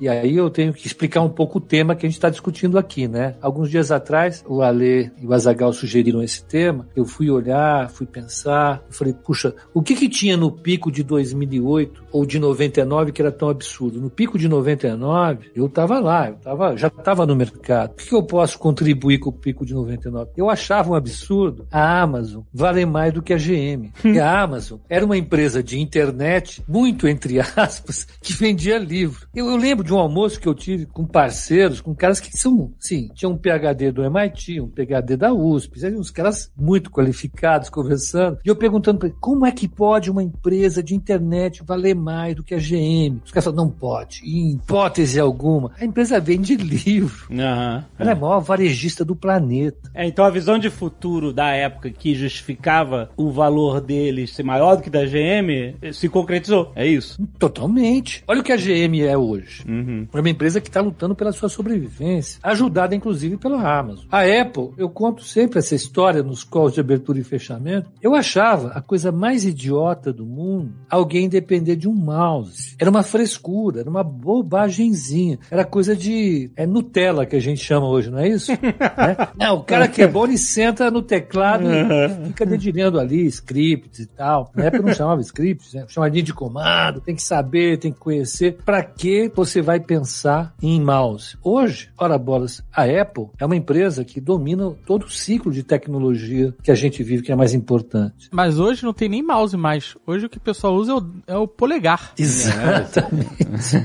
e 0.00 0.08
aí 0.08 0.36
eu 0.36 0.50
tenho 0.50 0.72
que 0.72 0.86
explicar 0.86 1.22
um 1.22 1.28
pouco 1.28 1.58
o 1.58 1.60
tema 1.60 1.94
que 1.94 2.06
a 2.06 2.08
gente 2.08 2.16
está 2.16 2.30
discutindo 2.30 2.78
aqui, 2.78 3.08
né? 3.08 3.34
Alguns 3.40 3.70
dias 3.70 3.90
atrás, 3.90 4.44
o 4.46 4.62
Ale 4.62 5.10
e 5.20 5.26
o 5.26 5.32
Azagal 5.32 5.72
sugeriram 5.72 6.22
esse 6.22 6.44
tema. 6.44 6.88
Eu 6.94 7.04
fui 7.04 7.30
olhar, 7.30 7.90
fui 7.90 8.06
pensar, 8.06 8.82
falei, 8.90 9.12
puxa, 9.12 9.54
o 9.74 9.82
que 9.82 9.94
que 9.94 10.08
tinha 10.08 10.36
no 10.36 10.50
pico 10.50 10.90
de 10.90 11.02
2008 11.02 12.04
ou 12.12 12.24
de 12.24 12.38
99 12.38 13.12
que 13.12 13.22
era 13.22 13.32
tão 13.32 13.48
absurdo? 13.48 14.00
No 14.00 14.10
pico 14.10 14.38
de 14.38 14.48
99, 14.48 15.50
eu 15.54 15.66
estava 15.66 15.98
lá, 15.98 16.28
eu 16.28 16.36
tava, 16.36 16.76
já 16.76 16.88
estava 16.88 17.26
no 17.26 17.36
mercado. 17.36 17.92
O 17.92 17.94
que, 17.94 18.08
que 18.08 18.14
eu 18.14 18.22
posso 18.22 18.58
contribuir 18.58 19.18
com 19.18 19.30
o 19.30 19.32
pico 19.32 19.64
de 19.64 19.74
99? 19.74 20.30
Eu 20.36 20.48
achava 20.48 20.90
um 20.90 20.94
absurdo 20.94 21.66
a 21.70 22.00
Amazon 22.00 22.42
valer 22.52 22.86
mais 22.86 23.12
do 23.12 23.22
que 23.22 23.32
a 23.32 23.36
GM. 23.36 23.90
e 24.04 24.18
a 24.18 24.40
Amazon 24.40 24.78
era 24.88 25.04
uma 25.04 25.16
empresa 25.16 25.62
de 25.62 25.78
internet, 25.78 26.62
muito 26.66 27.06
entre 27.06 27.38
aspas, 27.40 28.06
que 28.20 28.32
vendia 28.32 28.78
livro. 28.78 29.25
Eu, 29.34 29.48
eu, 29.50 29.56
lembro 29.56 29.84
de 29.84 29.92
um 29.92 29.98
almoço 29.98 30.40
que 30.40 30.48
eu 30.48 30.54
tive 30.54 30.86
com 30.86 31.04
parceiros, 31.04 31.80
com 31.80 31.94
caras 31.94 32.20
que 32.20 32.36
são, 32.36 32.72
sim, 32.78 33.10
tinha 33.14 33.28
um 33.28 33.36
PhD 33.36 33.92
do 33.92 34.04
MIT, 34.04 34.60
um 34.60 34.68
PhD 34.68 35.16
da 35.16 35.32
USP, 35.32 35.86
uns 35.96 36.10
caras 36.10 36.50
muito 36.56 36.90
qualificados 36.90 37.68
conversando. 37.68 38.38
E 38.44 38.48
eu 38.48 38.56
perguntando 38.56 38.98
para 38.98 39.08
ele, 39.08 39.16
como 39.20 39.44
é 39.44 39.52
que 39.52 39.68
pode 39.68 40.10
uma 40.10 40.22
empresa 40.22 40.82
de 40.82 40.94
internet 40.94 41.62
valer 41.64 41.94
mais 41.94 42.34
do 42.34 42.42
que 42.42 42.54
a 42.54 42.58
GM? 42.58 43.20
Os 43.24 43.30
caras 43.30 43.44
falaram, 43.44 43.64
não 43.64 43.70
pode, 43.70 44.22
em 44.24 44.52
hipótese 44.52 45.20
alguma. 45.20 45.72
A 45.78 45.84
empresa 45.84 46.18
vende 46.18 46.56
livro. 46.56 47.26
Uhum, 47.30 47.38
Ela 47.38 47.84
é. 47.98 48.08
é 48.08 48.12
a 48.12 48.16
maior 48.16 48.40
varejista 48.40 49.04
do 49.04 49.14
planeta. 49.14 49.90
É, 49.94 50.06
então 50.06 50.24
a 50.24 50.30
visão 50.30 50.58
de 50.58 50.70
futuro 50.70 51.32
da 51.32 51.50
época 51.50 51.90
que 51.90 52.14
justificava 52.14 53.10
o 53.16 53.30
valor 53.30 53.80
deles 53.80 54.34
ser 54.34 54.42
maior 54.42 54.76
do 54.76 54.82
que 54.82 54.90
da 54.90 55.04
GM 55.04 55.76
se 55.92 56.08
concretizou. 56.08 56.72
É 56.74 56.86
isso? 56.86 57.22
Totalmente. 57.38 58.24
Olha 58.26 58.40
o 58.40 58.44
que 58.44 58.52
a 58.52 58.56
GM 58.56 59.02
é 59.02 59.15
hoje. 59.16 59.64
Uhum. 59.68 60.06
É 60.12 60.20
uma 60.20 60.30
empresa 60.30 60.60
que 60.60 60.68
está 60.68 60.80
lutando 60.80 61.14
pela 61.14 61.32
sua 61.32 61.48
sobrevivência, 61.48 62.38
ajudada 62.42 62.94
inclusive 62.94 63.36
pela 63.36 63.78
Amazon. 63.78 64.06
A 64.10 64.22
Apple, 64.22 64.70
eu 64.76 64.88
conto 64.88 65.22
sempre 65.24 65.58
essa 65.58 65.74
história 65.74 66.22
nos 66.22 66.44
calls 66.44 66.74
de 66.74 66.80
abertura 66.80 67.18
e 67.18 67.24
fechamento. 67.24 67.90
Eu 68.00 68.14
achava 68.14 68.68
a 68.68 68.80
coisa 68.80 69.10
mais 69.12 69.44
idiota 69.44 70.12
do 70.12 70.24
mundo 70.24 70.74
alguém 70.88 71.28
depender 71.28 71.76
de 71.76 71.88
um 71.88 71.94
mouse. 71.94 72.74
Era 72.78 72.90
uma 72.90 73.02
frescura, 73.02 73.80
era 73.80 73.90
uma 73.90 74.02
bobagemzinha. 74.02 75.38
Era 75.50 75.64
coisa 75.64 75.96
de. 75.96 76.50
É 76.56 76.66
Nutella 76.66 77.26
que 77.26 77.36
a 77.36 77.40
gente 77.40 77.62
chama 77.62 77.88
hoje, 77.88 78.10
não 78.10 78.18
é 78.18 78.28
isso? 78.28 78.52
né? 78.62 79.16
Não, 79.36 79.56
o 79.56 79.64
cara 79.64 79.88
que 79.88 80.02
é 80.02 80.06
bom, 80.06 80.24
ele 80.24 80.38
senta 80.38 80.90
no 80.90 81.02
teclado 81.02 81.64
e 81.64 82.26
fica 82.28 82.46
dedilhando 82.46 82.98
ali 82.98 83.26
scripts 83.26 84.00
e 84.00 84.06
tal. 84.06 84.50
Na 84.54 84.64
época 84.64 84.82
não 84.82 84.94
chamava 84.94 85.20
scripts, 85.20 85.74
né? 85.74 85.84
chamava 85.88 86.10
de 86.10 86.32
comando, 86.32 87.00
tem 87.00 87.14
que 87.14 87.22
saber, 87.22 87.78
tem 87.78 87.92
que 87.92 87.98
conhecer. 87.98 88.58
Para 88.64 88.82
que 88.96 89.30
você 89.34 89.60
vai 89.60 89.78
pensar 89.78 90.54
em 90.62 90.80
mouse? 90.80 91.36
Hoje, 91.42 91.90
ora 91.98 92.18
bolas, 92.18 92.62
a 92.72 92.84
Apple 92.84 93.26
é 93.38 93.44
uma 93.44 93.56
empresa 93.56 94.04
que 94.04 94.20
domina 94.20 94.72
todo 94.86 95.04
o 95.04 95.10
ciclo 95.10 95.52
de 95.52 95.62
tecnologia 95.62 96.54
que 96.62 96.70
a 96.70 96.74
gente 96.74 97.02
vive, 97.02 97.22
que 97.22 97.30
é 97.30 97.36
mais 97.36 97.52
importante. 97.52 98.28
Mas 98.32 98.58
hoje 98.58 98.84
não 98.84 98.92
tem 98.92 99.08
nem 99.08 99.22
mouse 99.22 99.56
mais. 99.56 99.96
Hoje 100.06 100.26
o 100.26 100.28
que 100.28 100.38
o 100.38 100.40
pessoal 100.40 100.74
usa 100.74 100.92
é 100.92 100.94
o, 100.94 101.06
é 101.26 101.36
o 101.36 101.46
polegar. 101.46 102.12
Exatamente. 102.18 103.36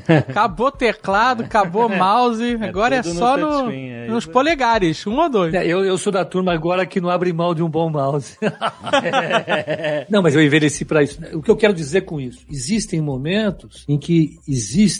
acabou 0.29 0.71
teclado, 0.71 1.43
acabou 1.43 1.89
mouse, 1.89 2.43
é 2.43 2.65
agora 2.67 2.95
é 2.95 3.03
só 3.03 3.37
no, 3.37 3.63
no 3.63 3.71
é 3.71 4.07
nos 4.07 4.25
polegares, 4.25 5.05
um 5.05 5.17
ou 5.17 5.29
dois. 5.29 5.53
É, 5.53 5.65
eu, 5.65 5.83
eu 5.83 5.97
sou 5.97 6.11
da 6.11 6.23
turma 6.23 6.53
agora 6.53 6.85
que 6.85 7.01
não 7.01 7.09
abre 7.09 7.33
mão 7.33 7.53
de 7.53 7.61
um 7.61 7.69
bom 7.69 7.89
mouse. 7.89 8.37
não, 10.09 10.21
mas 10.21 10.35
eu 10.35 10.41
envelheci 10.41 10.85
para 10.85 11.03
isso. 11.03 11.19
O 11.33 11.41
que 11.41 11.51
eu 11.51 11.55
quero 11.55 11.73
dizer 11.73 12.01
com 12.01 12.19
isso? 12.19 12.45
Existem 12.49 13.01
momentos 13.01 13.85
em 13.87 13.97
que 13.97 14.39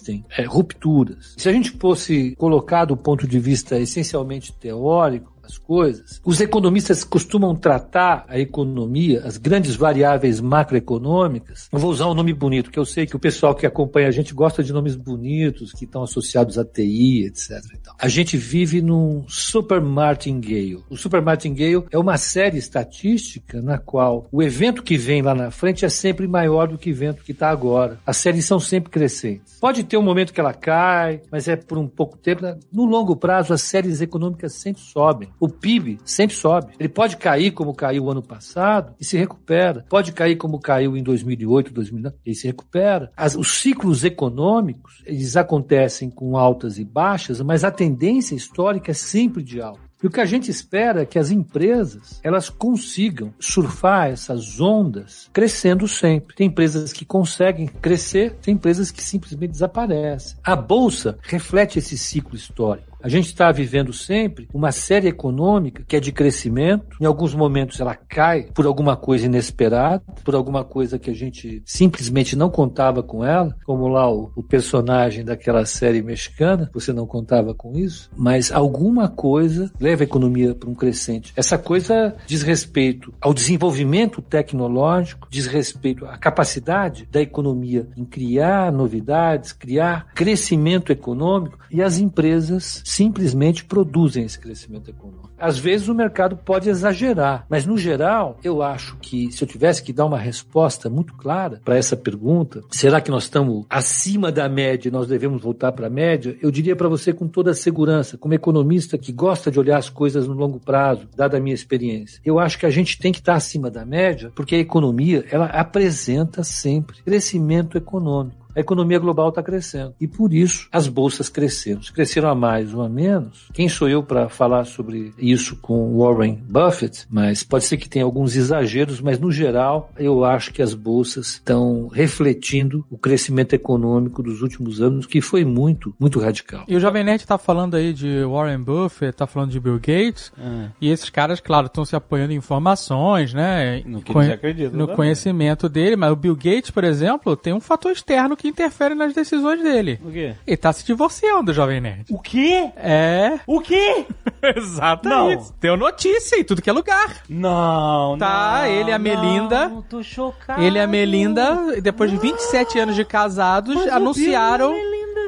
existem 0.01 0.25
é, 0.36 0.43
rupturas. 0.43 1.36
Se 1.38 1.48
a 1.48 1.53
gente 1.53 1.72
fosse 1.72 2.36
colocar 2.36 2.86
do 2.86 2.98
ponto 2.98 3.27
de 3.27 3.39
vista 3.39 3.79
essencialmente 3.79 4.51
teórico, 4.53 5.31
as 5.51 5.58
coisas. 5.58 6.22
Os 6.24 6.39
economistas 6.39 7.03
costumam 7.03 7.55
tratar 7.55 8.25
a 8.27 8.39
economia, 8.39 9.22
as 9.25 9.38
grandes 9.38 9.75
variáveis 9.75 10.39
macroeconômicas. 10.39 11.67
Eu 11.72 11.79
vou 11.79 11.91
usar 11.91 12.08
um 12.08 12.13
nome 12.13 12.34
bonito, 12.34 12.72
que 12.72 12.79
eu 12.79 12.86
sei 12.86 13.05
que 13.05 13.15
o 13.15 13.20
pessoal 13.20 13.53
que 13.53 13.65
acompanha 13.65 14.08
a 14.08 14.12
gente 14.12 14.34
gosta 14.34 14.63
de 14.63 14.72
nomes 14.72 14.96
bonitos, 14.96 15.74
que 15.74 15.86
estão 15.86 16.03
associados 16.03 16.58
à 16.58 16.63
TI, 16.63 17.25
etc. 17.25 17.62
A 18.00 18.08
gente 18.08 18.38
vive 18.38 18.81
num 18.81 19.25
super 19.27 19.81
martingale. 19.81 20.79
O 20.89 20.96
super 20.96 21.22
martingale 21.22 21.86
é 21.91 21.98
uma 21.98 22.17
série 22.17 22.58
estatística 22.58 23.62
na 23.62 23.77
qual 23.77 24.27
o 24.31 24.41
evento 24.41 24.84
que 24.84 24.98
vem 24.98 25.22
lá 25.22 25.36
na 25.36 25.51
frente 25.51 25.86
é 25.86 25.89
sempre 25.89 26.27
maior 26.27 26.67
do 26.67 26.77
que 26.77 26.89
o 26.89 26.91
evento 26.91 27.24
que 27.24 27.31
está 27.31 27.50
agora. 27.50 28.00
As 28.05 28.17
séries 28.17 28.46
são 28.46 28.60
sempre 28.60 28.89
crescentes. 28.89 29.60
Pode 29.60 29.84
ter 29.84 29.98
um 29.98 30.01
momento 30.01 30.34
que 30.34 30.39
ela 30.39 30.53
cai, 30.53 31.22
mas 31.31 31.48
é 31.48 31.55
por 31.55 31.77
um 31.77 31.88
pouco 31.88 32.17
tempo. 32.17 32.41
No 32.72 32.86
longo 32.86 33.15
prazo, 33.15 33.53
as 33.53 33.62
séries 33.62 34.01
econômicas 34.01 34.53
sempre 34.53 34.81
sobem. 34.81 35.29
O 35.41 35.50
PIB 35.50 35.98
sempre 36.05 36.36
sobe. 36.36 36.74
Ele 36.79 36.88
pode 36.88 37.17
cair 37.17 37.50
como 37.50 37.74
caiu 37.74 38.03
o 38.03 38.12
ano 38.12 38.21
passado 38.21 38.93
e 39.00 39.03
se 39.03 39.17
recupera. 39.17 39.83
Pode 39.89 40.12
cair 40.12 40.36
como 40.36 40.60
caiu 40.60 40.95
em 40.95 41.01
2008, 41.01 41.74
2009 41.74 42.15
e 42.24 42.36
se 42.36 42.45
recupera. 42.45 43.12
As, 43.17 43.36
os 43.36 43.60
ciclos 43.60 44.03
econômicos, 44.03 45.01
eles 45.03 45.36
acontecem 45.36 46.12
com 46.12 46.38
altas 46.38 46.77
e 46.77 46.86
baixas, 46.86 47.41
mas 47.41 47.63
a 47.63 47.71
tendência 47.71 48.36
histórica 48.36 48.91
é 48.91 48.93
sempre 48.93 49.41
de 49.41 49.60
alta. 49.60 49.81
E 50.03 50.07
o 50.07 50.10
que 50.10 50.19
a 50.19 50.25
gente 50.25 50.50
espera 50.50 51.01
é 51.01 51.05
que 51.05 51.19
as 51.19 51.29
empresas 51.29 52.19
elas 52.24 52.50
consigam 52.50 53.33
surfar 53.39 54.10
essas 54.10 54.60
ondas 54.60 55.29
crescendo 55.31 55.88
sempre. 55.88 56.36
Tem 56.36 56.48
empresas 56.48 56.91
que 56.91 57.05
conseguem 57.05 57.67
crescer, 57.67 58.36
tem 58.41 58.55
empresas 58.55 58.89
que 58.89 59.03
simplesmente 59.03 59.51
desaparecem. 59.51 60.38
A 60.43 60.55
bolsa 60.55 61.17
reflete 61.21 61.77
esse 61.77 61.98
ciclo 61.98 62.36
histórico. 62.36 62.90
A 63.03 63.10
gente 63.10 63.25
está 63.25 63.51
vivendo 63.51 63.91
sempre 63.91 64.48
uma 64.53 64.72
série 64.72 65.08
econômica 65.08 65.84
que 65.88 65.96
é 65.96 66.00
de 66.00 66.12
crescimento. 66.12 66.98
Em 67.01 67.05
alguns 67.05 67.34
momentos 67.34 67.79
ela 67.79 67.96
cai 67.96 68.43
por 68.53 68.65
alguma 68.67 68.96
coisa 68.96 69.25
inesperada, 69.25 70.03
por 70.24 70.36
alguma 70.36 70.63
coisa 70.63 71.00
que 71.00 71.10
a 71.10 71.13
gente 71.13 71.63
simplesmente 71.65 72.36
não 72.36 72.50
contava 72.50 73.01
com 73.01 73.25
ela, 73.25 73.55
como 73.65 73.88
lá 73.88 74.12
o, 74.12 74.31
o 74.36 74.43
personagem 74.43 75.25
daquela 75.25 75.65
série 75.65 76.03
mexicana, 76.03 76.70
você 76.72 76.93
não 76.93 77.08
contava 77.08 77.55
com 77.55 77.75
isso, 77.75 78.10
mas 78.15 78.51
alguma 78.51 79.10
coisa 79.10 79.72
leva 79.79 80.03
a 80.03 80.05
economia 80.05 80.53
para 80.53 80.70
um 80.70 80.75
crescente. 80.75 81.34
Essa 81.36 81.58
coisa 81.58 82.15
diz 82.27 82.43
respeito 82.43 83.12
ao 83.20 83.34
desenvolvimento 83.34 84.22
tecnológico, 84.22 85.27
diz 85.31 85.48
respeito 85.48 86.05
à 86.05 86.17
capacidade 86.17 87.08
da 87.12 87.22
economia 87.22 87.88
em 87.98 88.05
criar 88.05 88.72
novidades, 88.72 89.53
criar 89.53 90.08
crescimento 90.13 90.91
econômico 90.91 91.58
e 91.72 91.81
as 91.81 91.98
empresas 91.98 92.84
simplesmente 92.91 93.63
produzem 93.63 94.25
esse 94.25 94.38
crescimento 94.38 94.89
econômico. 94.89 95.31
Às 95.39 95.57
vezes 95.57 95.88
o 95.88 95.95
mercado 95.95 96.36
pode 96.36 96.69
exagerar, 96.69 97.45
mas 97.50 97.65
no 97.65 97.77
geral, 97.77 98.38
eu 98.43 98.62
acho 98.62 98.98
que 98.98 99.31
se 99.31 99.41
eu 99.41 99.48
tivesse 99.48 99.81
que 99.81 99.93
dar 99.93 100.05
uma 100.05 100.17
resposta 100.17 100.89
muito 100.89 101.13
clara 101.15 101.62
para 101.63 101.77
essa 101.77 101.95
pergunta, 101.95 102.62
será 102.69 103.00
que 103.00 103.10
nós 103.10 103.24
estamos 103.24 103.65
acima 103.69 104.29
da 104.31 104.50
média 104.50 104.89
e 104.89 104.91
nós 104.91 105.07
devemos 105.07 105.41
voltar 105.41 105.71
para 105.71 105.88
a 105.88 105.89
média? 105.89 106.38
Eu 106.41 106.51
diria 106.51 106.75
para 106.75 106.89
você 106.89 107.13
com 107.13 107.27
toda 107.27 107.51
a 107.51 107.55
segurança, 107.55 108.17
como 108.17 108.33
economista 108.33 108.98
que 108.98 109.13
gosta 109.13 109.50
de 109.50 109.60
olhar 109.60 109.77
as 109.77 109.89
coisas 109.89 110.27
no 110.27 110.33
longo 110.33 110.60
prazo, 110.60 111.07
dada 111.15 111.38
a 111.38 111.39
minha 111.39 111.55
experiência. 111.55 112.19
Eu 112.25 112.39
acho 112.39 112.60
que 112.60 112.65
a 112.65 112.69
gente 112.69 113.00
tem 113.00 113.13
que 113.13 113.19
estar 113.19 113.36
acima 113.36 113.71
da 113.71 113.86
média, 113.86 114.31
porque 114.36 114.55
a 114.55 114.60
economia, 114.60 115.24
ela 115.31 115.45
apresenta 115.45 116.43
sempre 116.43 117.01
crescimento 117.03 117.77
econômico 117.77 118.40
a 118.55 118.60
economia 118.60 119.00
global 119.00 119.29
está 119.29 119.41
crescendo. 119.41 119.93
E 120.00 120.08
por 120.08 120.34
isso 120.34 120.67
as 120.72 120.88
bolsas 120.88 121.29
cresceram. 121.29 121.81
Se 121.81 121.91
cresceram 121.91 122.29
a 122.29 122.36
mais 122.36 122.74
ou 122.74 122.81
a 122.81 122.89
menos, 122.89 123.50
quem 123.53 123.70
sou 123.70 123.89
eu 123.89 124.03
para 124.03 124.29
falar 124.29 124.65
sobre 124.65 125.13
isso 125.17 125.55
com 125.58 125.98
Warren 125.98 126.41
Buffett? 126.48 127.05
Mas 127.10 127.43
pode 127.43 127.65
ser 127.65 127.77
que 127.77 127.89
tenha 127.89 128.05
alguns 128.05 128.36
exageros, 128.36 129.01
mas 129.01 129.20
no 129.20 129.31
geral 129.31 129.91
eu 129.98 130.24
acho 130.24 130.53
que 130.53 130.62
as 130.62 130.74
bolsas 130.74 131.27
estão 131.27 131.88
refletindo 131.88 132.86
o 132.89 132.98
crescimento 132.98 133.53
econômico 133.53 134.24
dos 134.24 134.41
últimos 134.41 134.81
anos, 134.81 135.05
que 135.05 135.22
foi 135.22 135.46
muito, 135.46 135.93
muito 136.00 136.20
radical. 136.20 136.65
E 136.67 136.75
o 136.75 136.79
Jovem 136.79 137.03
Nerd 137.03 137.22
está 137.22 137.38
falando 137.38 137.75
aí 137.75 137.93
de 137.93 138.24
Warren 138.24 138.60
Buffett, 138.60 139.12
está 139.12 139.27
falando 139.27 139.51
de 139.51 139.60
Bill 139.60 139.75
Gates, 139.75 140.31
é. 140.38 140.70
e 140.79 140.89
esses 140.89 141.10
caras, 141.10 141.39
claro, 141.39 141.67
estão 141.67 141.86
se 141.86 141.96
apoiando 141.96 142.34
em 142.34 142.38
informações, 142.38 143.34
né? 143.34 143.81
No 143.86 144.01
que 144.01 144.12
eles 144.12 144.29
acreditam. 144.29 144.77
No 144.77 144.88
conhecimento 144.89 145.70
dele, 145.70 145.96
mas 145.96 146.12
o 146.12 146.15
Bill 146.15 146.36
Gates, 146.36 146.72
por 146.72 146.84
exemplo, 146.84 147.36
tem 147.36 147.53
um 147.53 147.60
fator 147.60 147.91
externo 147.91 148.36
que 148.41 148.48
interfere 148.48 148.95
nas 148.95 149.13
decisões 149.13 149.62
dele. 149.62 150.00
O 150.03 150.12
quê? 150.12 150.33
Ele 150.48 150.57
tá 150.57 150.74
se 150.74 150.83
divorciando, 150.83 151.53
Jovem 151.53 151.79
Nerd. 151.79 152.05
O 152.10 152.19
quê? 152.19 152.71
É. 152.75 153.39
O 153.45 153.62
quê? 153.62 154.05
Exatamente. 154.57 155.43
Não. 155.43 155.53
Deu 155.62 155.77
notícia 155.77 156.38
em 156.38 156.43
tudo 156.43 156.60
que 156.62 156.69
é 156.69 156.74
lugar. 156.74 157.21
Não, 157.29 158.17
Tá, 158.17 158.62
não, 158.62 158.65
ele 158.65 158.89
e 158.89 158.93
a 158.93 158.98
Melinda. 159.00 159.69
Não, 159.69 159.83
tô 159.83 160.01
chocado. 160.01 160.62
Ele 160.62 160.79
e 160.79 160.81
a 160.81 160.88
Melinda, 160.88 161.79
depois 161.81 162.10
de 162.10 162.17
27 162.17 162.79
anos 162.79 162.95
de 162.95 163.05
casados, 163.05 163.75
Mas 163.75 163.88
anunciaram 163.89 164.74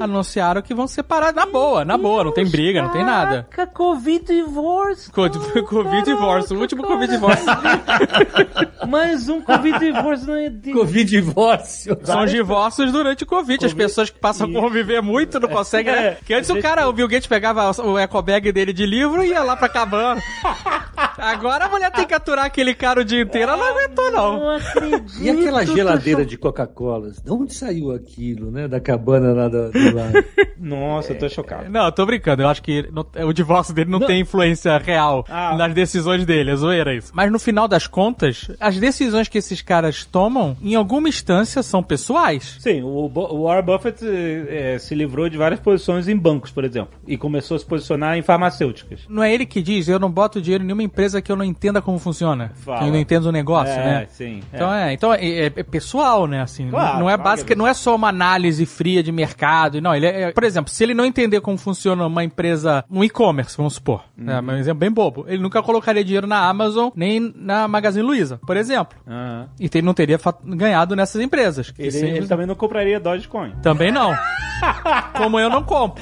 anunciaram 0.03 0.62
que 0.62 0.74
vão 0.74 0.88
separar 0.88 1.33
na 1.33 1.45
boa, 1.45 1.86
na 1.86 1.98
boa, 1.98 2.24
não 2.24 2.31
tem 2.31 2.45
briga, 2.45 2.81
não 2.81 2.89
tem 2.89 3.03
nada. 3.03 3.48
Caraca, 3.50 3.74
Covid 3.74 4.25
divorce. 4.25 5.10
Covid, 5.13 5.63
COVID 5.63 6.03
divorce, 6.03 6.53
o 6.53 6.60
último 6.60 6.83
Covid 6.83 7.12
divorce. 7.12 7.45
Mais 8.88 9.29
um 9.29 9.41
Covid 9.41 9.79
divorce 9.79 10.27
não 10.27 10.36
é 10.36 10.50
de... 10.50 10.72
Covid 10.72 11.10
divórcio. 11.10 11.98
São 12.03 12.25
divórcios 12.25 12.91
durante 12.91 13.24
o 13.24 13.27
COVID. 13.27 13.43
COVID. 13.43 13.65
As 13.65 13.74
pessoas 13.74 14.10
que 14.10 14.19
passam 14.19 14.48
a 14.50 14.53
conviver 14.53 15.01
muito 15.01 15.39
não 15.39 15.50
conseguem, 15.50 15.93
né? 15.93 16.17
Que 16.25 16.33
antes 16.33 16.50
o 16.50 16.62
cara, 16.62 16.88
o 16.88 16.93
Bill 16.93 17.07
Gates 17.07 17.27
pegava 17.27 17.69
o 17.81 17.98
eco 17.98 18.22
bag 18.22 18.51
dele 18.51 18.74
de 18.74 18.86
livro 18.86 19.24
e 19.24 19.29
ia 19.29 19.43
lá 19.43 19.55
pra 19.55 19.69
cabana. 19.69 20.22
Agora 21.17 21.65
a 21.65 21.69
mulher 21.69 21.91
tem 21.91 22.05
que 22.05 22.13
aturar 22.13 22.45
aquele 22.45 22.74
cara 22.74 23.01
o 23.01 23.05
dia 23.05 23.22
inteiro, 23.22 23.51
ela 23.51 23.57
não 23.57 23.77
aguentou 23.77 24.12
não. 24.12 24.39
Não 24.39 24.55
acredito. 24.55 25.24
E 25.24 25.29
aquela 25.29 25.65
geladeira 25.65 26.25
de 26.25 26.38
Coca-Cola? 26.38 27.12
De 27.12 27.31
onde 27.31 27.53
saiu 27.53 27.91
aquilo, 27.91 28.51
né? 28.51 28.67
Da 28.67 28.79
cabana 28.79 29.33
lá 29.33 29.48
do, 29.48 29.72
Nossa, 30.57 31.13
eu 31.13 31.19
tô 31.19 31.29
chocado. 31.29 31.69
Não, 31.69 31.85
eu 31.85 31.91
tô 31.91 32.05
brincando. 32.05 32.43
Eu 32.43 32.47
acho 32.47 32.62
que 32.62 32.89
não, 32.91 33.05
o 33.27 33.33
divórcio 33.33 33.73
dele 33.73 33.89
não, 33.89 34.00
não. 34.00 34.07
tem 34.07 34.21
influência 34.21 34.77
real 34.77 35.25
ah. 35.29 35.55
nas 35.55 35.73
decisões 35.73 36.25
dele. 36.25 36.51
É 36.51 36.55
zoeira 36.55 36.95
isso. 36.95 37.12
Mas 37.13 37.31
no 37.31 37.39
final 37.39 37.67
das 37.67 37.88
contas, 37.88 38.50
as 38.59 38.77
decisões 38.77 39.27
que 39.27 39.38
esses 39.38 39.62
caras 39.62 40.05
tomam, 40.05 40.55
em 40.62 40.75
alguma 40.75 41.09
instância, 41.09 41.62
são 41.63 41.83
pessoais. 41.83 42.57
Sim, 42.59 42.81
o, 42.81 43.12
o 43.13 43.43
Warren 43.43 43.63
Buffett 43.63 44.03
é, 44.05 44.77
se 44.79 44.95
livrou 44.95 45.29
de 45.29 45.38
várias 45.38 45.59
posições 45.59 46.07
em 46.07 46.15
bancos, 46.15 46.51
por 46.51 46.63
exemplo. 46.63 46.93
E 47.07 47.17
começou 47.17 47.55
a 47.55 47.59
se 47.59 47.65
posicionar 47.65 48.17
em 48.17 48.21
farmacêuticas. 48.21 49.01
Não 49.09 49.23
é 49.23 49.33
ele 49.33 49.45
que 49.45 49.62
diz, 49.62 49.88
eu 49.88 50.00
não 50.00 50.09
boto 50.09 50.41
dinheiro 50.41 50.63
em 50.63 50.67
nenhuma 50.67 50.83
empresa 50.83 51.21
que 51.21 51.31
eu 51.31 51.35
não 51.35 51.45
entenda 51.45 51.81
como 51.81 52.00
funciona. 52.00 52.51
Fala. 52.55 52.79
Que 52.79 52.85
eu 52.85 52.91
não 52.91 53.00
entendo 53.00 53.25
o 53.25 53.31
negócio, 53.31 53.73
é, 53.73 53.85
né? 53.85 54.07
Sim. 54.09 54.41
Então 54.53 54.73
é, 54.73 54.89
é 54.89 54.93
então 54.93 55.13
é, 55.13 55.25
é, 55.25 55.45
é 55.45 55.63
pessoal, 55.63 56.27
né? 56.27 56.41
Assim, 56.41 56.69
claro, 56.69 57.00
não 57.00 57.09
é 57.09 57.15
claro 57.15 57.23
básica, 57.23 57.55
não 57.55 57.67
é 57.67 57.73
só 57.73 57.95
uma 57.95 58.09
análise 58.09 58.65
fria 58.65 59.03
de 59.03 59.12
mercado. 59.12 59.81
Não, 59.83 59.93
ele 59.93 60.05
é, 60.05 60.31
por 60.31 60.45
exemplo, 60.45 60.71
se 60.71 60.81
ele 60.81 60.93
não 60.93 61.03
entender 61.03 61.41
como 61.41 61.57
funciona 61.57 62.07
uma 62.07 62.23
empresa, 62.23 62.85
um 62.89 63.03
e-commerce, 63.03 63.57
vamos 63.57 63.73
supor, 63.73 64.05
uhum. 64.17 64.29
é 64.29 64.41
um 64.41 64.57
exemplo 64.57 64.79
bem 64.79 64.89
bobo, 64.89 65.25
ele 65.27 65.43
nunca 65.43 65.61
colocaria 65.61 66.05
dinheiro 66.05 66.25
na 66.25 66.47
Amazon 66.47 66.89
nem 66.95 67.33
na 67.35 67.67
Magazine 67.67 68.01
Luiza, 68.05 68.39
por 68.47 68.55
exemplo. 68.55 68.97
Uhum. 69.05 69.45
E 69.59 69.69
ele 69.73 69.81
não 69.81 69.93
teria 69.93 70.17
ganhado 70.45 70.95
nessas 70.95 71.21
empresas. 71.21 71.73
Ele, 71.77 71.91
sempre... 71.91 72.15
ele 72.15 72.27
também 72.27 72.47
não 72.47 72.55
compraria 72.55 72.97
Dogecoin. 72.97 73.51
Também 73.61 73.91
não. 73.91 74.15
como 75.17 75.37
eu 75.37 75.49
não 75.49 75.63
compro. 75.63 76.01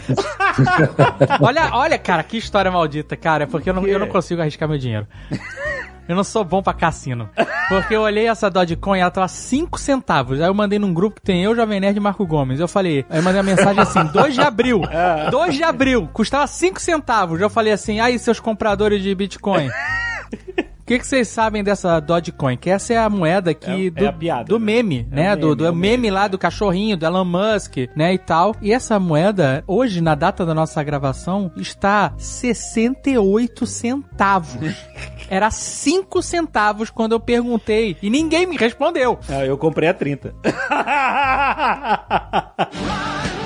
olha, 1.42 1.72
olha, 1.74 1.98
cara, 1.98 2.22
que 2.22 2.38
história 2.38 2.70
maldita, 2.70 3.18
cara, 3.18 3.48
porque 3.48 3.72
eu 3.72 3.74
não, 3.74 3.88
eu 3.88 3.98
não 3.98 4.08
consigo 4.08 4.42
arriscar 4.42 4.70
meu 4.70 4.78
dinheiro. 4.78 5.08
Eu 6.08 6.16
não 6.16 6.24
sou 6.24 6.44
bom 6.44 6.62
pra 6.62 6.74
cassino. 6.74 7.30
Porque 7.70 7.96
eu 7.96 8.02
olhei 8.02 8.28
essa 8.28 8.50
Dogecoin 8.50 8.98
e 8.98 9.02
ela 9.02 9.12
tava 9.12 9.28
5 9.28 9.80
centavos. 9.80 10.42
Aí 10.42 10.48
eu 10.48 10.54
mandei 10.54 10.78
num 10.78 10.94
grupo 10.94 11.16
que 11.18 11.22
tem 11.22 11.44
eu, 11.44 11.56
Jovem 11.56 11.80
Nerd 11.80 11.98
e 11.98 12.00
Marco 12.00 12.26
Gomes. 12.26 12.60
Eu 12.60 12.68
falei, 12.68 13.06
aí 13.10 13.20
eu 13.20 13.24
mandei 13.24 13.40
uma 13.40 13.56
mensagem 13.56 13.80
assim, 13.80 14.04
2 14.12 14.34
de 14.34 14.42
abril. 14.42 14.82
2 15.30 15.50
é. 15.50 15.52
de 15.52 15.64
abril, 15.64 16.10
custava 16.12 16.48
5 16.48 16.82
centavos. 16.82 17.40
Eu 17.40 17.50
falei 17.50 17.72
assim, 17.72 18.00
aí 18.00 18.20
seus 18.20 18.40
compradores 18.40 19.02
de 19.02 19.14
Bitcoin. 19.16 19.70
O 20.92 20.94
que, 20.94 21.00
que 21.00 21.08
vocês 21.08 21.30
sabem 21.30 21.64
dessa 21.64 22.02
Dogecoin? 22.02 22.58
Que 22.58 22.70
essa 22.70 22.94
é 22.94 22.98
a 22.98 23.10
moeda 23.10 23.54
que 23.54 23.88
é, 23.88 23.90
do, 23.90 24.06
é 24.06 24.12
piada, 24.12 24.44
do 24.44 24.60
né? 24.60 24.66
meme, 24.66 25.08
né? 25.10 25.30
Meme, 25.30 25.42
do, 25.42 25.56
do 25.56 25.66
é 25.66 25.72
meme, 25.72 25.88
meme 25.88 26.12
lá 26.12 26.28
do 26.28 26.38
cachorrinho, 26.38 26.98
do 26.98 27.06
Elon 27.06 27.24
Musk, 27.24 27.78
né? 27.96 28.14
E 28.14 28.18
tal. 28.18 28.54
E 28.62 28.74
essa 28.74 29.00
moeda, 29.00 29.64
hoje, 29.66 30.02
na 30.02 30.16
data 30.16 30.46
da 30.46 30.54
nossa 30.54 30.84
gravação, 30.84 31.50
está 31.56 32.14
68 32.18 33.66
centavos. 33.66 34.76
Era 35.32 35.50
5 35.50 36.22
centavos 36.22 36.90
quando 36.90 37.14
eu 37.14 37.22
perguntei. 37.22 37.96
E 38.02 38.10
ninguém 38.10 38.46
me 38.46 38.58
respondeu. 38.58 39.18
Ah, 39.30 39.46
eu 39.46 39.58
comprei 39.58 39.88
a 39.88 39.94
30. 39.94 40.36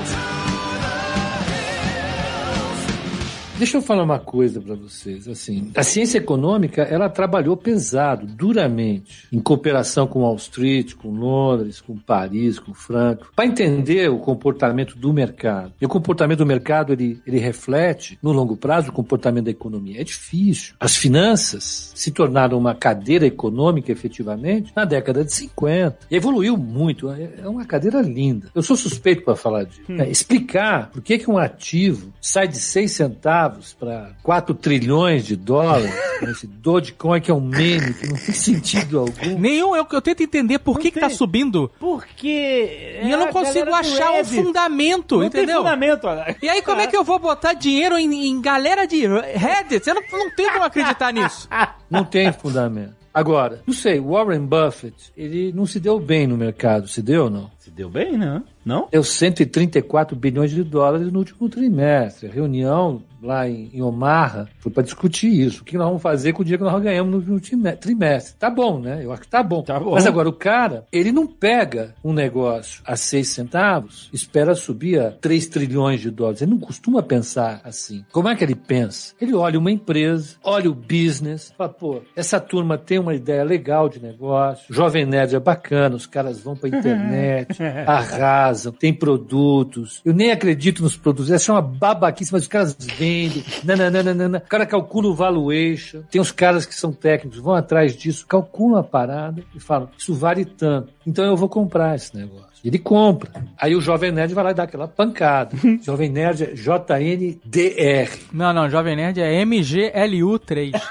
Deixa 3.57 3.77
eu 3.77 3.81
falar 3.81 4.03
uma 4.03 4.19
coisa 4.19 4.59
para 4.59 4.75
vocês. 4.75 5.29
Assim, 5.29 5.71
a 5.75 5.81
ciência 5.81 6.17
econômica 6.17 6.81
ela 6.81 7.07
trabalhou 7.07 7.55
pesado, 7.55 8.27
duramente, 8.27 9.29
em 9.31 9.39
cooperação 9.39 10.05
com 10.05 10.23
Wall 10.23 10.35
Street, 10.35 10.93
com 10.93 11.09
Londres, 11.09 11.79
com 11.79 11.97
Paris, 11.97 12.59
com 12.59 12.73
Frankfurt, 12.73 13.33
para 13.33 13.45
entender 13.45 14.11
o 14.11 14.19
comportamento 14.19 14.97
do 14.97 15.13
mercado. 15.13 15.71
E 15.79 15.85
o 15.85 15.89
comportamento 15.89 16.39
do 16.39 16.45
mercado 16.45 16.91
ele, 16.91 17.21
ele 17.25 17.39
reflete 17.39 18.19
no 18.21 18.33
longo 18.33 18.57
prazo 18.57 18.89
o 18.89 18.93
comportamento 18.93 19.45
da 19.45 19.51
economia. 19.51 20.01
É 20.01 20.03
difícil. 20.03 20.75
As 20.77 20.97
finanças 20.97 21.93
se 21.95 22.11
tornaram 22.11 22.57
uma 22.57 22.75
cadeira 22.75 23.25
econômica 23.25 23.89
efetivamente 23.89 24.73
na 24.75 24.83
década 24.83 25.23
de 25.23 25.31
50 25.33 25.99
e 26.11 26.15
evoluiu 26.17 26.57
muito. 26.57 27.09
É, 27.09 27.29
é 27.41 27.47
uma 27.47 27.63
cadeira 27.63 28.01
linda. 28.01 28.49
Eu 28.53 28.61
sou 28.61 28.75
suspeito 28.75 29.23
para 29.23 29.37
falar 29.37 29.63
disso. 29.63 29.81
Hum. 29.89 30.01
É, 30.01 30.09
explicar 30.09 30.89
por 30.91 31.01
que, 31.01 31.17
que 31.17 31.31
um 31.31 31.37
ativo 31.37 32.11
sai 32.19 32.49
de 32.49 32.57
6 32.57 32.91
centavos 32.91 33.44
centavos 33.45 33.73
para 33.73 34.11
4 34.23 34.53
trilhões 34.55 35.25
de 35.25 35.35
dólares. 35.35 35.93
Esse 36.23 36.47
Dogecoin 36.47 37.21
que 37.21 37.29
é 37.29 37.33
um 37.33 37.41
meme 37.41 37.93
que 37.93 38.07
não 38.07 38.15
tem 38.15 38.33
sentido 38.33 38.99
algum. 38.99 39.37
Nenhum, 39.37 39.75
eu, 39.75 39.85
eu 39.91 40.01
tento 40.01 40.23
entender 40.23 40.59
por 40.59 40.79
que, 40.79 40.89
que 40.89 40.99
tá 40.99 41.09
subindo. 41.09 41.69
Porque. 41.79 42.99
E 43.03 43.11
eu 43.11 43.19
não 43.19 43.27
consigo 43.27 43.73
achar 43.73 44.11
um 44.13 44.23
fundamento, 44.23 45.17
não 45.17 45.25
entendeu? 45.25 45.47
Tem 45.47 45.57
fundamento, 45.57 46.07
E 46.41 46.49
aí, 46.49 46.61
como 46.61 46.81
é 46.81 46.87
que 46.87 46.95
eu 46.95 47.03
vou 47.03 47.19
botar 47.19 47.53
dinheiro 47.53 47.97
em, 47.97 48.27
em 48.27 48.41
galera 48.41 48.87
de 48.87 49.05
Reddit? 49.05 49.87
Eu 49.87 49.95
não, 49.95 50.01
não 50.11 50.35
tenho 50.35 50.51
como 50.53 50.63
acreditar 50.63 51.11
nisso. 51.11 51.47
Não 51.87 52.03
tem 52.03 52.33
fundamento. 52.33 52.95
Agora, 53.13 53.61
não 53.65 53.73
sei, 53.73 53.99
Warren 54.01 54.45
Buffett, 54.45 55.13
ele 55.15 55.53
não 55.53 55.65
se 55.65 55.79
deu 55.79 55.99
bem 55.99 56.27
no 56.27 56.35
mercado, 56.35 56.87
se 56.87 57.01
deu 57.01 57.25
ou 57.25 57.29
não? 57.29 57.51
Se 57.59 57.71
deu 57.71 57.87
bem, 57.89 58.17
né? 58.17 58.43
Não? 58.65 58.87
Deu 58.91 59.03
134 59.03 60.15
bilhões 60.15 60.51
de 60.51 60.63
dólares 60.63 61.11
no 61.11 61.19
último 61.19 61.47
trimestre. 61.47 62.27
A 62.27 62.31
reunião 62.31 63.03
lá 63.25 63.47
em, 63.49 63.69
em 63.73 63.81
Omaha 63.81 64.47
foi 64.59 64.71
para 64.71 64.83
discutir 64.83 65.27
isso. 65.27 65.61
O 65.61 65.65
que 65.65 65.77
nós 65.77 65.87
vamos 65.87 66.01
fazer 66.01 66.33
com 66.33 66.41
o 66.41 66.45
dia 66.45 66.57
que 66.57 66.63
nós 66.63 66.81
ganhamos 66.81 67.25
no 67.25 67.33
último 67.33 67.75
trimestre? 67.75 68.35
Tá 68.37 68.49
bom, 68.49 68.79
né? 68.79 69.03
Eu 69.03 69.11
acho 69.11 69.21
que 69.23 69.27
tá 69.27 69.43
bom. 69.43 69.63
Tá 69.63 69.79
bom. 69.79 69.91
Mas 69.91 70.05
agora 70.05 70.29
o 70.29 70.33
cara, 70.33 70.85
ele 70.91 71.11
não 71.11 71.27
pega 71.27 71.95
um 72.03 72.13
negócio 72.13 72.81
a 72.85 72.95
6 72.95 73.27
centavos, 73.27 74.09
espera 74.13 74.55
subir 74.55 74.99
a 74.99 75.11
3 75.11 75.47
trilhões 75.47 76.01
de 76.01 76.11
dólares. 76.11 76.41
Ele 76.41 76.51
não 76.51 76.59
costuma 76.59 77.01
pensar 77.01 77.61
assim. 77.63 78.05
Como 78.11 78.29
é 78.29 78.35
que 78.35 78.43
ele 78.43 78.55
pensa? 78.55 79.13
Ele 79.19 79.33
olha 79.33 79.59
uma 79.59 79.71
empresa, 79.71 80.35
olha 80.43 80.69
o 80.69 80.75
business, 80.75 81.53
fala, 81.57 81.69
pô, 81.69 82.01
essa 82.15 82.39
turma 82.39 82.77
tem 82.77 82.99
uma 82.99 83.15
ideia 83.15 83.43
legal 83.43 83.89
de 83.89 84.01
negócio, 84.01 84.73
Jovem 84.73 85.05
Nerd 85.05 85.35
é 85.35 85.39
bacana, 85.39 85.95
os 85.95 86.05
caras 86.05 86.39
vão 86.39 86.55
pra 86.55 86.69
internet, 86.75 87.57
arrasam, 87.85 88.54
tem 88.71 88.93
produtos. 88.93 90.01
Eu 90.05 90.13
nem 90.13 90.31
acredito 90.31 90.81
nos 90.81 90.95
produtos, 90.95 91.31
essa 91.31 91.51
é 91.51 91.55
uma 91.55 91.61
babaquice, 91.61 92.31
mas 92.31 92.43
os 92.43 92.47
caras 92.47 92.75
vendem, 92.97 93.43
nananana. 93.63 94.41
o 94.45 94.49
cara 94.49 94.65
calcula 94.65 95.07
o 95.07 95.15
valuation, 95.15 96.01
tem 96.09 96.21
os 96.21 96.31
caras 96.31 96.65
que 96.65 96.75
são 96.75 96.91
técnicos, 96.91 97.39
vão 97.39 97.53
atrás 97.53 97.95
disso, 97.95 98.25
calculam 98.25 98.79
a 98.79 98.83
parada 98.83 99.43
e 99.53 99.59
falam, 99.59 99.89
isso 99.97 100.13
vale 100.13 100.45
tanto, 100.45 100.93
então 101.05 101.25
eu 101.25 101.35
vou 101.35 101.49
comprar 101.49 101.95
esse 101.95 102.15
negócio. 102.15 102.54
Ele 102.63 102.79
compra. 102.79 103.31
Aí 103.57 103.75
o 103.75 103.81
Jovem 103.81 104.11
Nerd 104.11 104.33
vai 104.33 104.43
lá 104.43 104.51
e 104.51 104.53
dá 104.53 104.63
aquela 104.63 104.87
pancada. 104.87 105.55
Jovem 105.81 106.09
Nerd 106.09 106.43
é 106.43 106.53
JNDR. 106.53 108.09
Não, 108.31 108.53
não, 108.53 108.69
Jovem 108.69 108.95
Nerd 108.95 109.19
é 109.19 109.43
MGLU3. 109.45 110.71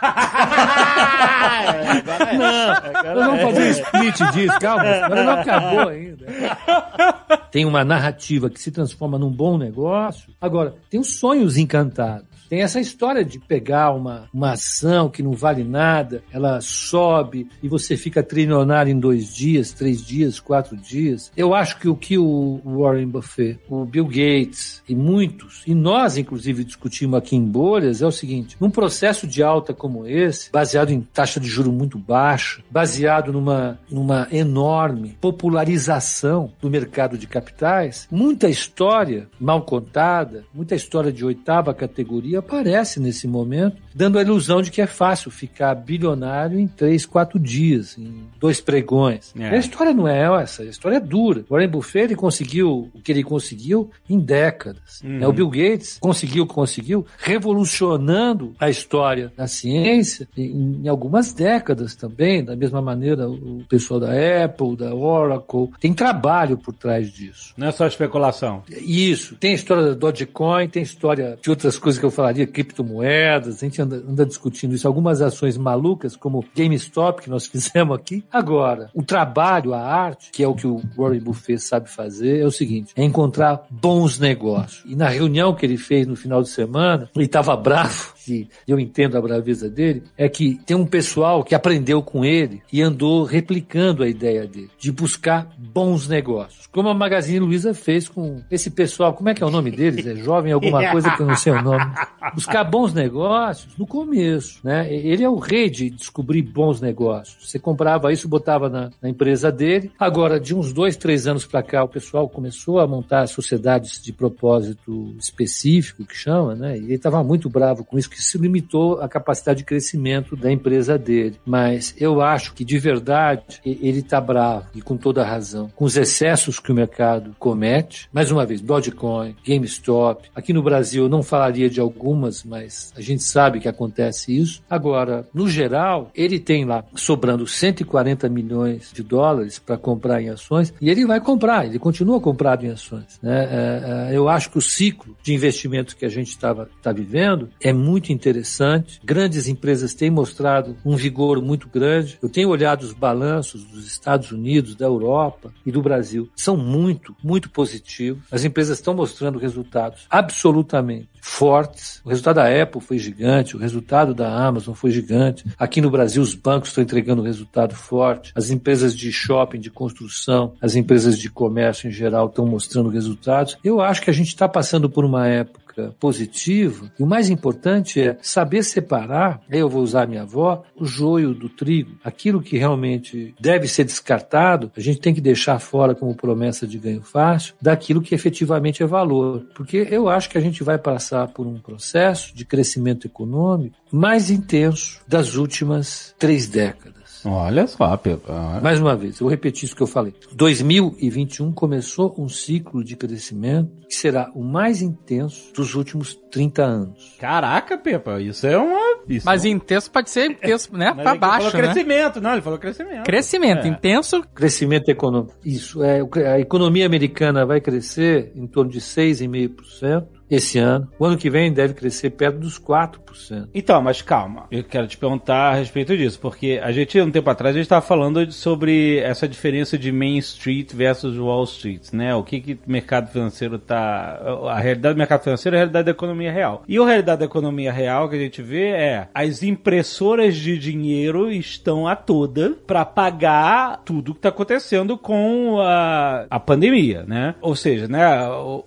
não, 2.38 3.14
nós 3.14 3.26
vamos 3.26 3.42
fazer 3.42 3.62
um 3.62 3.70
split 3.70 4.32
disso, 4.32 4.58
calma, 4.60 4.84
agora 4.84 5.24
não 5.24 5.32
acabou 5.32 5.88
ainda. 5.88 6.26
Tem 7.50 7.64
uma 7.64 7.84
narrativa 7.84 8.50
que 8.50 8.60
se 8.60 8.70
transforma 8.70 9.18
num 9.18 9.30
bom 9.30 9.56
negócio. 9.56 10.32
Agora, 10.40 10.74
tem 10.90 10.98
os 10.98 11.14
sonhos 11.14 11.56
encantados. 11.56 12.33
Tem 12.48 12.62
essa 12.62 12.80
história 12.80 13.24
de 13.24 13.38
pegar 13.38 13.92
uma, 13.92 14.28
uma 14.32 14.52
ação 14.52 15.08
que 15.08 15.22
não 15.22 15.32
vale 15.32 15.64
nada, 15.64 16.22
ela 16.32 16.60
sobe 16.60 17.48
e 17.62 17.68
você 17.68 17.96
fica 17.96 18.22
trilionário 18.22 18.92
em 18.92 18.98
dois 18.98 19.34
dias, 19.34 19.72
três 19.72 20.04
dias, 20.04 20.38
quatro 20.38 20.76
dias. 20.76 21.32
Eu 21.36 21.54
acho 21.54 21.78
que 21.78 21.88
o 21.88 21.96
que 21.96 22.18
o 22.18 22.60
Warren 22.64 23.08
Buffett, 23.08 23.60
o 23.68 23.84
Bill 23.84 24.06
Gates 24.06 24.82
e 24.88 24.94
muitos, 24.94 25.62
e 25.66 25.74
nós 25.74 26.16
inclusive 26.16 26.64
discutimos 26.64 27.18
aqui 27.18 27.36
em 27.36 27.44
bolhas, 27.44 28.02
é 28.02 28.06
o 28.06 28.12
seguinte: 28.12 28.56
num 28.60 28.70
processo 28.70 29.26
de 29.26 29.42
alta 29.42 29.72
como 29.72 30.06
esse, 30.06 30.50
baseado 30.52 30.90
em 30.90 31.00
taxa 31.00 31.40
de 31.40 31.48
juro 31.48 31.72
muito 31.72 31.98
baixa, 31.98 32.62
baseado 32.70 33.32
numa, 33.32 33.78
numa 33.90 34.28
enorme 34.30 35.16
popularização 35.20 36.52
do 36.60 36.70
mercado 36.70 37.16
de 37.16 37.26
capitais, 37.26 38.06
muita 38.10 38.48
história 38.48 39.28
mal 39.40 39.62
contada, 39.62 40.44
muita 40.54 40.74
história 40.74 41.12
de 41.12 41.24
oitava 41.24 41.74
categoria 41.74 42.33
aparece 42.36 43.00
nesse 43.00 43.26
momento, 43.26 43.76
dando 43.94 44.18
a 44.18 44.22
ilusão 44.22 44.60
de 44.60 44.70
que 44.70 44.82
é 44.82 44.86
fácil 44.86 45.30
ficar 45.30 45.74
bilionário 45.74 46.58
em 46.58 46.66
três, 46.66 47.06
quatro 47.06 47.38
dias, 47.38 47.96
em 47.96 48.24
dois 48.40 48.60
pregões. 48.60 49.32
É. 49.38 49.48
A 49.50 49.56
história 49.56 49.94
não 49.94 50.08
é 50.08 50.24
essa, 50.42 50.62
a 50.62 50.66
história 50.66 50.96
é 50.96 51.00
dura. 51.00 51.44
Warren 51.48 51.68
Buffett 51.68 52.06
ele 52.06 52.16
conseguiu 52.16 52.90
o 52.94 53.00
que 53.00 53.12
ele 53.12 53.22
conseguiu 53.22 53.90
em 54.08 54.18
décadas. 54.18 55.00
né? 55.02 55.26
O 55.26 55.32
Bill 55.32 55.48
Gates 55.48 55.98
conseguiu 56.00 56.44
o 56.44 56.46
que 56.46 56.54
conseguiu, 56.54 57.06
revolucionando 57.18 58.54
a 58.58 58.68
história 58.68 59.32
da 59.36 59.46
ciência 59.46 60.28
em, 60.36 60.80
em 60.84 60.88
algumas 60.88 61.32
décadas 61.32 61.94
também, 61.94 62.44
da 62.44 62.56
mesma 62.56 62.82
maneira 62.82 63.28
o 63.28 63.64
pessoal 63.68 64.00
da 64.00 64.10
Apple, 64.44 64.76
da 64.76 64.94
Oracle, 64.94 65.70
tem 65.80 65.92
trabalho 65.92 66.56
por 66.58 66.74
trás 66.74 67.10
disso. 67.10 67.52
Não 67.56 67.68
é 67.68 67.72
só 67.72 67.86
especulação. 67.86 68.62
Isso. 68.68 69.36
Tem 69.36 69.52
a 69.52 69.54
história 69.54 69.84
da 69.84 69.94
Dogecoin, 69.94 70.68
tem 70.68 70.82
história 70.82 71.38
de 71.40 71.50
outras 71.50 71.78
coisas 71.78 71.98
que 71.98 72.04
eu 72.06 72.10
falaria, 72.10 72.46
criptomoedas, 72.46 73.56
a 73.58 73.66
gente 73.66 73.80
anda, 73.84 73.96
anda 73.96 74.26
discutindo 74.26 74.74
isso. 74.74 74.88
Algumas 74.88 75.22
ações 75.22 75.56
malucas, 75.56 76.16
como 76.16 76.44
GameStop, 76.54 77.22
que 77.22 77.30
nós 77.30 77.46
fizemos 77.48 77.96
aqui. 77.96 78.24
Agora, 78.32 78.90
o 78.94 79.02
trabalho, 79.02 79.72
a 79.74 79.80
arte, 79.80 80.30
que 80.32 80.42
é 80.42 80.48
o 80.48 80.54
que 80.54 80.66
o 80.66 80.82
Warren 80.96 81.20
Buffett 81.20 81.62
sabe 81.62 81.88
fazer, 81.88 82.40
é 82.40 82.44
o 82.44 82.50
seguinte, 82.50 82.92
é 82.96 83.04
encontrar 83.04 83.66
bons 83.70 84.18
negócios. 84.18 84.82
E 84.86 84.96
na 84.96 85.08
reunião 85.08 85.54
que 85.54 85.64
ele 85.64 85.76
fez 85.76 86.06
no 86.06 86.16
final 86.16 86.42
de 86.42 86.48
semana, 86.48 87.08
ele 87.14 87.24
estava 87.26 87.56
bravo, 87.56 88.14
e 88.28 88.48
eu 88.66 88.80
entendo 88.80 89.16
a 89.16 89.20
braveza 89.20 89.68
dele, 89.68 90.02
é 90.16 90.28
que 90.28 90.58
tem 90.66 90.76
um 90.76 90.86
pessoal 90.86 91.44
que 91.44 91.54
aprendeu 91.54 92.02
com 92.02 92.24
ele 92.24 92.62
e 92.72 92.82
andou 92.82 93.24
replicando 93.24 94.02
a 94.02 94.08
ideia 94.08 94.46
dele, 94.46 94.70
de 94.78 94.90
buscar 94.90 95.48
bons 95.58 96.08
negócios. 96.08 96.66
Como 96.66 96.88
a 96.88 96.94
Magazine 96.94 97.38
Luiza 97.38 97.74
fez 97.74 98.08
com 98.08 98.42
esse 98.50 98.70
pessoal, 98.70 99.12
como 99.12 99.28
é 99.28 99.34
que 99.34 99.42
é 99.42 99.46
o 99.46 99.50
nome 99.50 99.70
deles? 99.70 100.06
É 100.06 100.16
jovem 100.16 100.52
alguma 100.52 100.90
coisa 100.90 101.10
que 101.10 101.22
eu 101.22 101.26
não 101.26 101.36
sei 101.36 101.52
o 101.52 101.62
nome. 101.62 101.84
Buscar 102.34 102.64
bons 102.64 102.92
negócios 102.92 103.76
no 103.76 103.86
começo, 103.86 104.60
né? 104.62 104.92
Ele 104.92 105.22
é 105.22 105.28
o 105.28 105.36
rei 105.36 105.70
de 105.70 105.90
descobrir 105.90 106.42
bons 106.42 106.80
negócios. 106.80 107.48
Você 107.48 107.58
comprava 107.58 108.12
isso, 108.12 108.28
botava 108.28 108.68
na, 108.68 108.90
na 109.00 109.08
empresa 109.08 109.50
dele. 109.50 109.92
Agora, 109.98 110.40
de 110.40 110.54
uns 110.54 110.72
dois, 110.72 110.96
três 110.96 111.26
anos 111.26 111.46
para 111.46 111.62
cá, 111.62 111.84
o 111.84 111.88
pessoal 111.88 112.28
começou 112.28 112.80
a 112.80 112.86
montar 112.86 113.26
sociedades 113.26 114.00
de 114.02 114.12
propósito 114.12 115.14
específico, 115.18 116.04
que 116.04 116.16
chama, 116.16 116.54
né? 116.54 116.76
E 116.78 116.84
ele 116.84 116.94
estava 116.94 117.22
muito 117.22 117.48
bravo 117.48 117.84
com 117.84 117.98
isso, 117.98 118.10
que 118.10 118.22
se 118.22 118.38
limitou 118.38 119.00
à 119.00 119.08
capacidade 119.08 119.58
de 119.58 119.64
crescimento 119.64 120.36
da 120.36 120.50
empresa 120.50 120.98
dele. 120.98 121.38
Mas 121.44 121.94
eu 121.98 122.20
acho 122.20 122.52
que, 122.54 122.64
de 122.64 122.78
verdade, 122.78 123.60
ele 123.64 124.00
está 124.00 124.20
bravo, 124.20 124.66
e 124.74 124.82
com 124.82 124.96
toda 124.96 125.22
a 125.22 125.26
razão, 125.26 125.70
com 125.74 125.84
os 125.84 125.96
excessos 125.96 126.58
que 126.58 126.72
o 126.72 126.74
mercado 126.74 127.34
comete. 127.38 128.08
Mais 128.12 128.30
uma 128.30 128.44
vez, 128.44 128.60
Dogecoin, 128.60 129.36
GameStop. 129.46 130.28
Aqui 130.34 130.52
no 130.52 130.62
Brasil, 130.62 131.04
eu 131.04 131.08
não 131.08 131.22
falaria 131.22 131.70
de 131.70 131.80
algumas, 132.24 132.44
mas 132.44 132.92
a 132.96 133.00
gente 133.00 133.22
sabe 133.22 133.60
que 133.60 133.68
acontece 133.68 134.36
isso. 134.36 134.62
Agora, 134.68 135.28
no 135.34 135.48
geral, 135.48 136.10
ele 136.14 136.38
tem 136.38 136.64
lá 136.64 136.84
sobrando 136.94 137.46
140 137.46 138.28
milhões 138.28 138.90
de 138.92 139.02
dólares 139.02 139.58
para 139.58 139.76
comprar 139.76 140.22
em 140.22 140.30
ações, 140.30 140.72
e 140.80 140.88
ele 140.88 141.06
vai 141.06 141.20
comprar, 141.20 141.66
ele 141.66 141.78
continua 141.78 142.20
comprado 142.20 142.64
em 142.64 142.70
ações. 142.70 143.18
né? 143.22 143.44
É, 143.44 144.10
é, 144.12 144.16
eu 144.16 144.28
acho 144.28 144.50
que 144.50 144.58
o 144.58 144.62
ciclo 144.62 145.16
de 145.22 145.34
investimentos 145.34 145.94
que 145.94 146.04
a 146.04 146.08
gente 146.08 146.28
estava 146.28 146.68
tá 146.82 146.92
vivendo 146.92 147.48
é 147.60 147.72
muito 147.72 148.12
interessante. 148.12 149.00
Grandes 149.04 149.48
empresas 149.48 149.94
têm 149.94 150.10
mostrado 150.10 150.76
um 150.84 150.96
vigor 150.96 151.42
muito 151.42 151.68
grande. 151.68 152.18
Eu 152.22 152.28
tenho 152.28 152.48
olhado 152.48 152.82
os 152.82 152.92
balanços 152.92 153.64
dos 153.64 153.86
Estados 153.86 154.30
Unidos, 154.30 154.74
da 154.74 154.86
Europa 154.86 155.52
e 155.66 155.72
do 155.72 155.82
Brasil. 155.82 156.28
São 156.36 156.56
muito, 156.56 157.14
muito 157.22 157.50
positivos. 157.50 158.22
As 158.30 158.44
empresas 158.44 158.78
estão 158.78 158.94
mostrando 158.94 159.38
resultados 159.38 160.06
absolutamente 160.08 161.13
fortes. 161.34 162.00
O 162.04 162.10
resultado 162.10 162.36
da 162.36 162.62
Apple 162.62 162.80
foi 162.80 162.96
gigante, 162.96 163.56
o 163.56 163.58
resultado 163.58 164.14
da 164.14 164.32
Amazon 164.32 164.72
foi 164.72 164.92
gigante. 164.92 165.44
Aqui 165.58 165.80
no 165.80 165.90
Brasil, 165.90 166.22
os 166.22 166.32
bancos 166.32 166.68
estão 166.68 166.84
entregando 166.84 167.22
resultado 167.22 167.74
forte. 167.74 168.32
As 168.36 168.50
empresas 168.50 168.96
de 168.96 169.12
shopping, 169.12 169.58
de 169.58 169.68
construção, 169.68 170.52
as 170.62 170.76
empresas 170.76 171.18
de 171.18 171.28
comércio 171.28 171.88
em 171.88 171.92
geral 171.92 172.28
estão 172.28 172.46
mostrando 172.46 172.88
resultados. 172.88 173.58
Eu 173.64 173.80
acho 173.80 174.00
que 174.00 174.10
a 174.10 174.12
gente 174.12 174.28
está 174.28 174.48
passando 174.48 174.88
por 174.88 175.04
uma 175.04 175.26
época 175.26 175.63
positiva. 175.98 176.92
E 176.98 177.02
o 177.02 177.06
mais 177.06 177.30
importante 177.30 178.00
é 178.00 178.16
saber 178.22 178.62
separar, 178.62 179.40
eu 179.50 179.68
vou 179.68 179.82
usar 179.82 180.06
minha 180.06 180.22
avó, 180.22 180.62
o 180.76 180.84
joio 180.84 181.34
do 181.34 181.48
trigo. 181.48 181.96
Aquilo 182.02 182.42
que 182.42 182.58
realmente 182.58 183.34
deve 183.40 183.68
ser 183.68 183.84
descartado, 183.84 184.70
a 184.76 184.80
gente 184.80 185.00
tem 185.00 185.14
que 185.14 185.20
deixar 185.20 185.58
fora 185.58 185.94
como 185.94 186.14
promessa 186.14 186.66
de 186.66 186.78
ganho 186.78 187.02
fácil, 187.02 187.54
daquilo 187.60 188.02
que 188.02 188.14
efetivamente 188.14 188.82
é 188.82 188.86
valor. 188.86 189.46
Porque 189.54 189.86
eu 189.90 190.08
acho 190.08 190.30
que 190.30 190.38
a 190.38 190.40
gente 190.40 190.62
vai 190.62 190.78
passar 190.78 191.28
por 191.28 191.46
um 191.46 191.58
processo 191.58 192.34
de 192.34 192.44
crescimento 192.44 193.06
econômico 193.06 193.76
mais 193.90 194.30
intenso 194.30 195.00
das 195.06 195.36
últimas 195.36 196.14
três 196.18 196.48
décadas. 196.48 197.03
Olha 197.24 197.66
só, 197.66 197.96
Pepa. 197.96 198.60
Mais 198.62 198.80
uma 198.80 198.94
vez, 198.96 199.14
eu 199.20 199.24
vou 199.24 199.30
repetir 199.30 199.64
isso 199.64 199.74
que 199.76 199.82
eu 199.82 199.86
falei. 199.86 200.12
2021 200.32 201.52
começou 201.52 202.14
um 202.18 202.28
ciclo 202.28 202.82
de 202.84 202.96
crescimento 202.96 203.70
que 203.88 203.94
será 203.94 204.30
o 204.34 204.42
mais 204.42 204.82
intenso 204.82 205.52
dos 205.54 205.74
últimos 205.74 206.14
30 206.30 206.62
anos. 206.64 207.16
Caraca, 207.18 207.78
Pepa, 207.78 208.20
isso 208.20 208.46
é 208.46 208.56
uma. 208.58 208.98
Isso 209.08 209.24
Mas 209.26 209.44
é 209.44 209.48
um- 209.48 209.52
intenso 209.52 209.90
pode 209.90 210.10
ser 210.10 210.30
intenso, 210.30 210.76
né? 210.76 210.92
Mas 210.96 211.02
Pra 211.02 211.10
ele 211.12 211.18
baixo, 211.20 211.50
falou 211.50 211.52
né? 211.66 211.72
crescimento, 211.72 212.20
não, 212.20 212.32
ele 212.32 212.42
falou 212.42 212.58
crescimento. 212.58 213.04
Crescimento. 213.04 213.64
É. 213.64 213.68
Intenso, 213.68 214.22
Crescimento 214.34 214.88
econômico. 214.88 215.34
Isso, 215.44 215.82
é, 215.82 216.00
a 216.32 216.40
economia 216.40 216.86
americana 216.86 217.44
vai 217.46 217.60
crescer 217.60 218.32
em 218.34 218.46
torno 218.46 218.70
de 218.70 218.80
6,5%. 218.80 220.06
Esse 220.36 220.58
ano. 220.58 220.88
O 220.98 221.04
ano 221.04 221.16
que 221.16 221.30
vem 221.30 221.52
deve 221.52 221.74
crescer 221.74 222.10
perto 222.10 222.38
dos 222.38 222.58
4%. 222.58 223.48
Então, 223.54 223.80
mas 223.82 224.02
calma. 224.02 224.46
Eu 224.50 224.64
quero 224.64 224.86
te 224.86 224.96
perguntar 224.96 225.52
a 225.52 225.54
respeito 225.54 225.96
disso, 225.96 226.18
porque 226.20 226.60
a 226.62 226.72
gente, 226.72 227.00
um 227.00 227.10
tempo 227.10 227.28
atrás, 227.30 227.54
a 227.54 227.58
gente 227.58 227.66
estava 227.66 227.84
falando 227.84 228.30
sobre 228.32 228.98
essa 228.98 229.28
diferença 229.28 229.78
de 229.78 229.92
Main 229.92 230.18
Street 230.18 230.72
versus 230.72 231.16
Wall 231.16 231.44
Street, 231.44 231.92
né? 231.92 232.14
O 232.14 232.22
que, 232.22 232.40
que 232.40 232.52
o 232.54 232.58
mercado 232.66 233.10
financeiro 233.10 233.58
tá. 233.58 234.20
A 234.48 234.58
realidade 234.58 234.94
do 234.94 234.98
mercado 234.98 235.22
financeiro 235.22 235.56
é 235.56 235.58
a 235.58 235.60
realidade 235.60 235.84
da 235.86 235.90
economia 235.90 236.32
real. 236.32 236.62
E 236.66 236.78
a 236.78 236.84
realidade 236.84 237.20
da 237.20 237.24
economia 237.24 237.72
real 237.72 238.08
que 238.08 238.16
a 238.16 238.18
gente 238.18 238.42
vê 238.42 238.68
é 238.68 239.08
as 239.14 239.42
impressoras 239.42 240.36
de 240.36 240.58
dinheiro 240.58 241.30
estão 241.30 241.86
a 241.86 241.96
toda 241.96 242.56
para 242.66 242.84
pagar 242.84 243.82
tudo 243.84 244.12
que 244.12 244.18
está 244.18 244.28
acontecendo 244.28 244.98
com 244.98 245.60
a, 245.60 246.26
a 246.30 246.40
pandemia, 246.40 247.04
né? 247.06 247.34
Ou 247.40 247.54
seja, 247.54 247.88
né, 247.88 248.06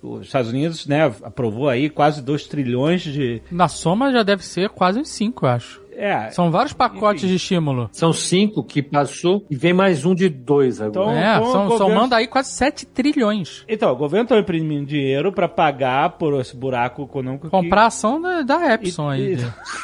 os 0.02 0.26
Estados 0.26 0.50
Unidos, 0.50 0.86
né, 0.86 1.12
aprovou 1.22 1.57
aí 1.66 1.88
quase 1.88 2.20
2 2.20 2.46
trilhões 2.46 3.00
de 3.02 3.40
Na 3.50 3.68
soma 3.68 4.12
já 4.12 4.22
deve 4.22 4.44
ser 4.44 4.68
quase 4.68 5.00
uns 5.00 5.08
5, 5.08 5.46
eu 5.46 5.50
acho. 5.50 5.87
É, 5.98 6.30
São 6.30 6.50
vários 6.50 6.72
pacotes 6.72 7.24
Enfim. 7.24 7.30
de 7.32 7.36
estímulo. 7.36 7.88
São 7.92 8.12
cinco 8.12 8.62
que 8.62 8.82
passou 8.82 9.44
e 9.50 9.56
vem 9.56 9.72
mais 9.72 10.04
um 10.04 10.14
de 10.14 10.28
dois 10.28 10.80
agora. 10.80 11.10
Então, 11.10 11.10
é, 11.18 11.36
então 11.36 11.52
são, 11.52 11.68
governo- 11.68 11.78
somando 11.94 12.14
aí 12.14 12.26
quase 12.26 12.50
7 12.52 12.86
trilhões. 12.86 13.64
Então, 13.68 13.92
o 13.92 13.96
governo 13.96 14.24
está 14.24 14.38
imprimindo 14.38 14.86
dinheiro 14.86 15.32
para 15.32 15.48
pagar 15.48 16.10
por 16.18 16.40
esse 16.40 16.56
buraco 16.56 17.02
econômico. 17.02 17.46
que- 17.46 17.50
Comprar 17.50 17.82
a 17.82 17.86
ação 17.86 18.20
da, 18.20 18.42
da 18.42 18.74
Epson 18.74 19.08
aí. 19.08 19.34
E- 19.34 19.38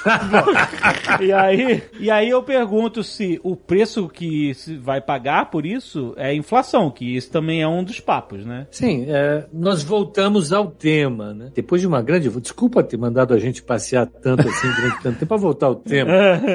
e 1.26 1.32
aí, 1.32 1.82
e 1.98 2.10
aí 2.10 2.28
eu 2.30 2.42
pergunto 2.42 3.02
se 3.02 3.40
o 3.42 3.56
preço 3.56 4.08
que 4.08 4.54
se 4.54 4.76
vai 4.76 5.00
pagar 5.00 5.50
por 5.50 5.64
isso 5.66 6.14
é 6.16 6.28
a 6.28 6.34
inflação, 6.34 6.90
que 6.90 7.16
isso 7.16 7.30
também 7.30 7.62
é 7.62 7.68
um 7.68 7.82
dos 7.82 8.00
papos, 8.00 8.44
né? 8.44 8.66
Sim, 8.70 9.06
é, 9.08 9.46
nós 9.52 9.82
voltamos 9.82 10.52
ao 10.52 10.66
tema, 10.68 11.32
né? 11.34 11.50
Depois 11.54 11.80
de 11.80 11.86
uma 11.86 12.02
grande. 12.02 12.28
Desculpa 12.40 12.82
ter 12.82 12.96
mandado 12.96 13.32
a 13.34 13.38
gente 13.38 13.62
passear 13.62 14.06
tanto 14.06 14.48
assim 14.48 14.68
durante 14.74 15.02
tanto 15.02 15.18
tempo 15.18 15.26
para 15.26 15.36
voltar 15.36 15.66
ao 15.66 15.74
tema. 15.74 16.03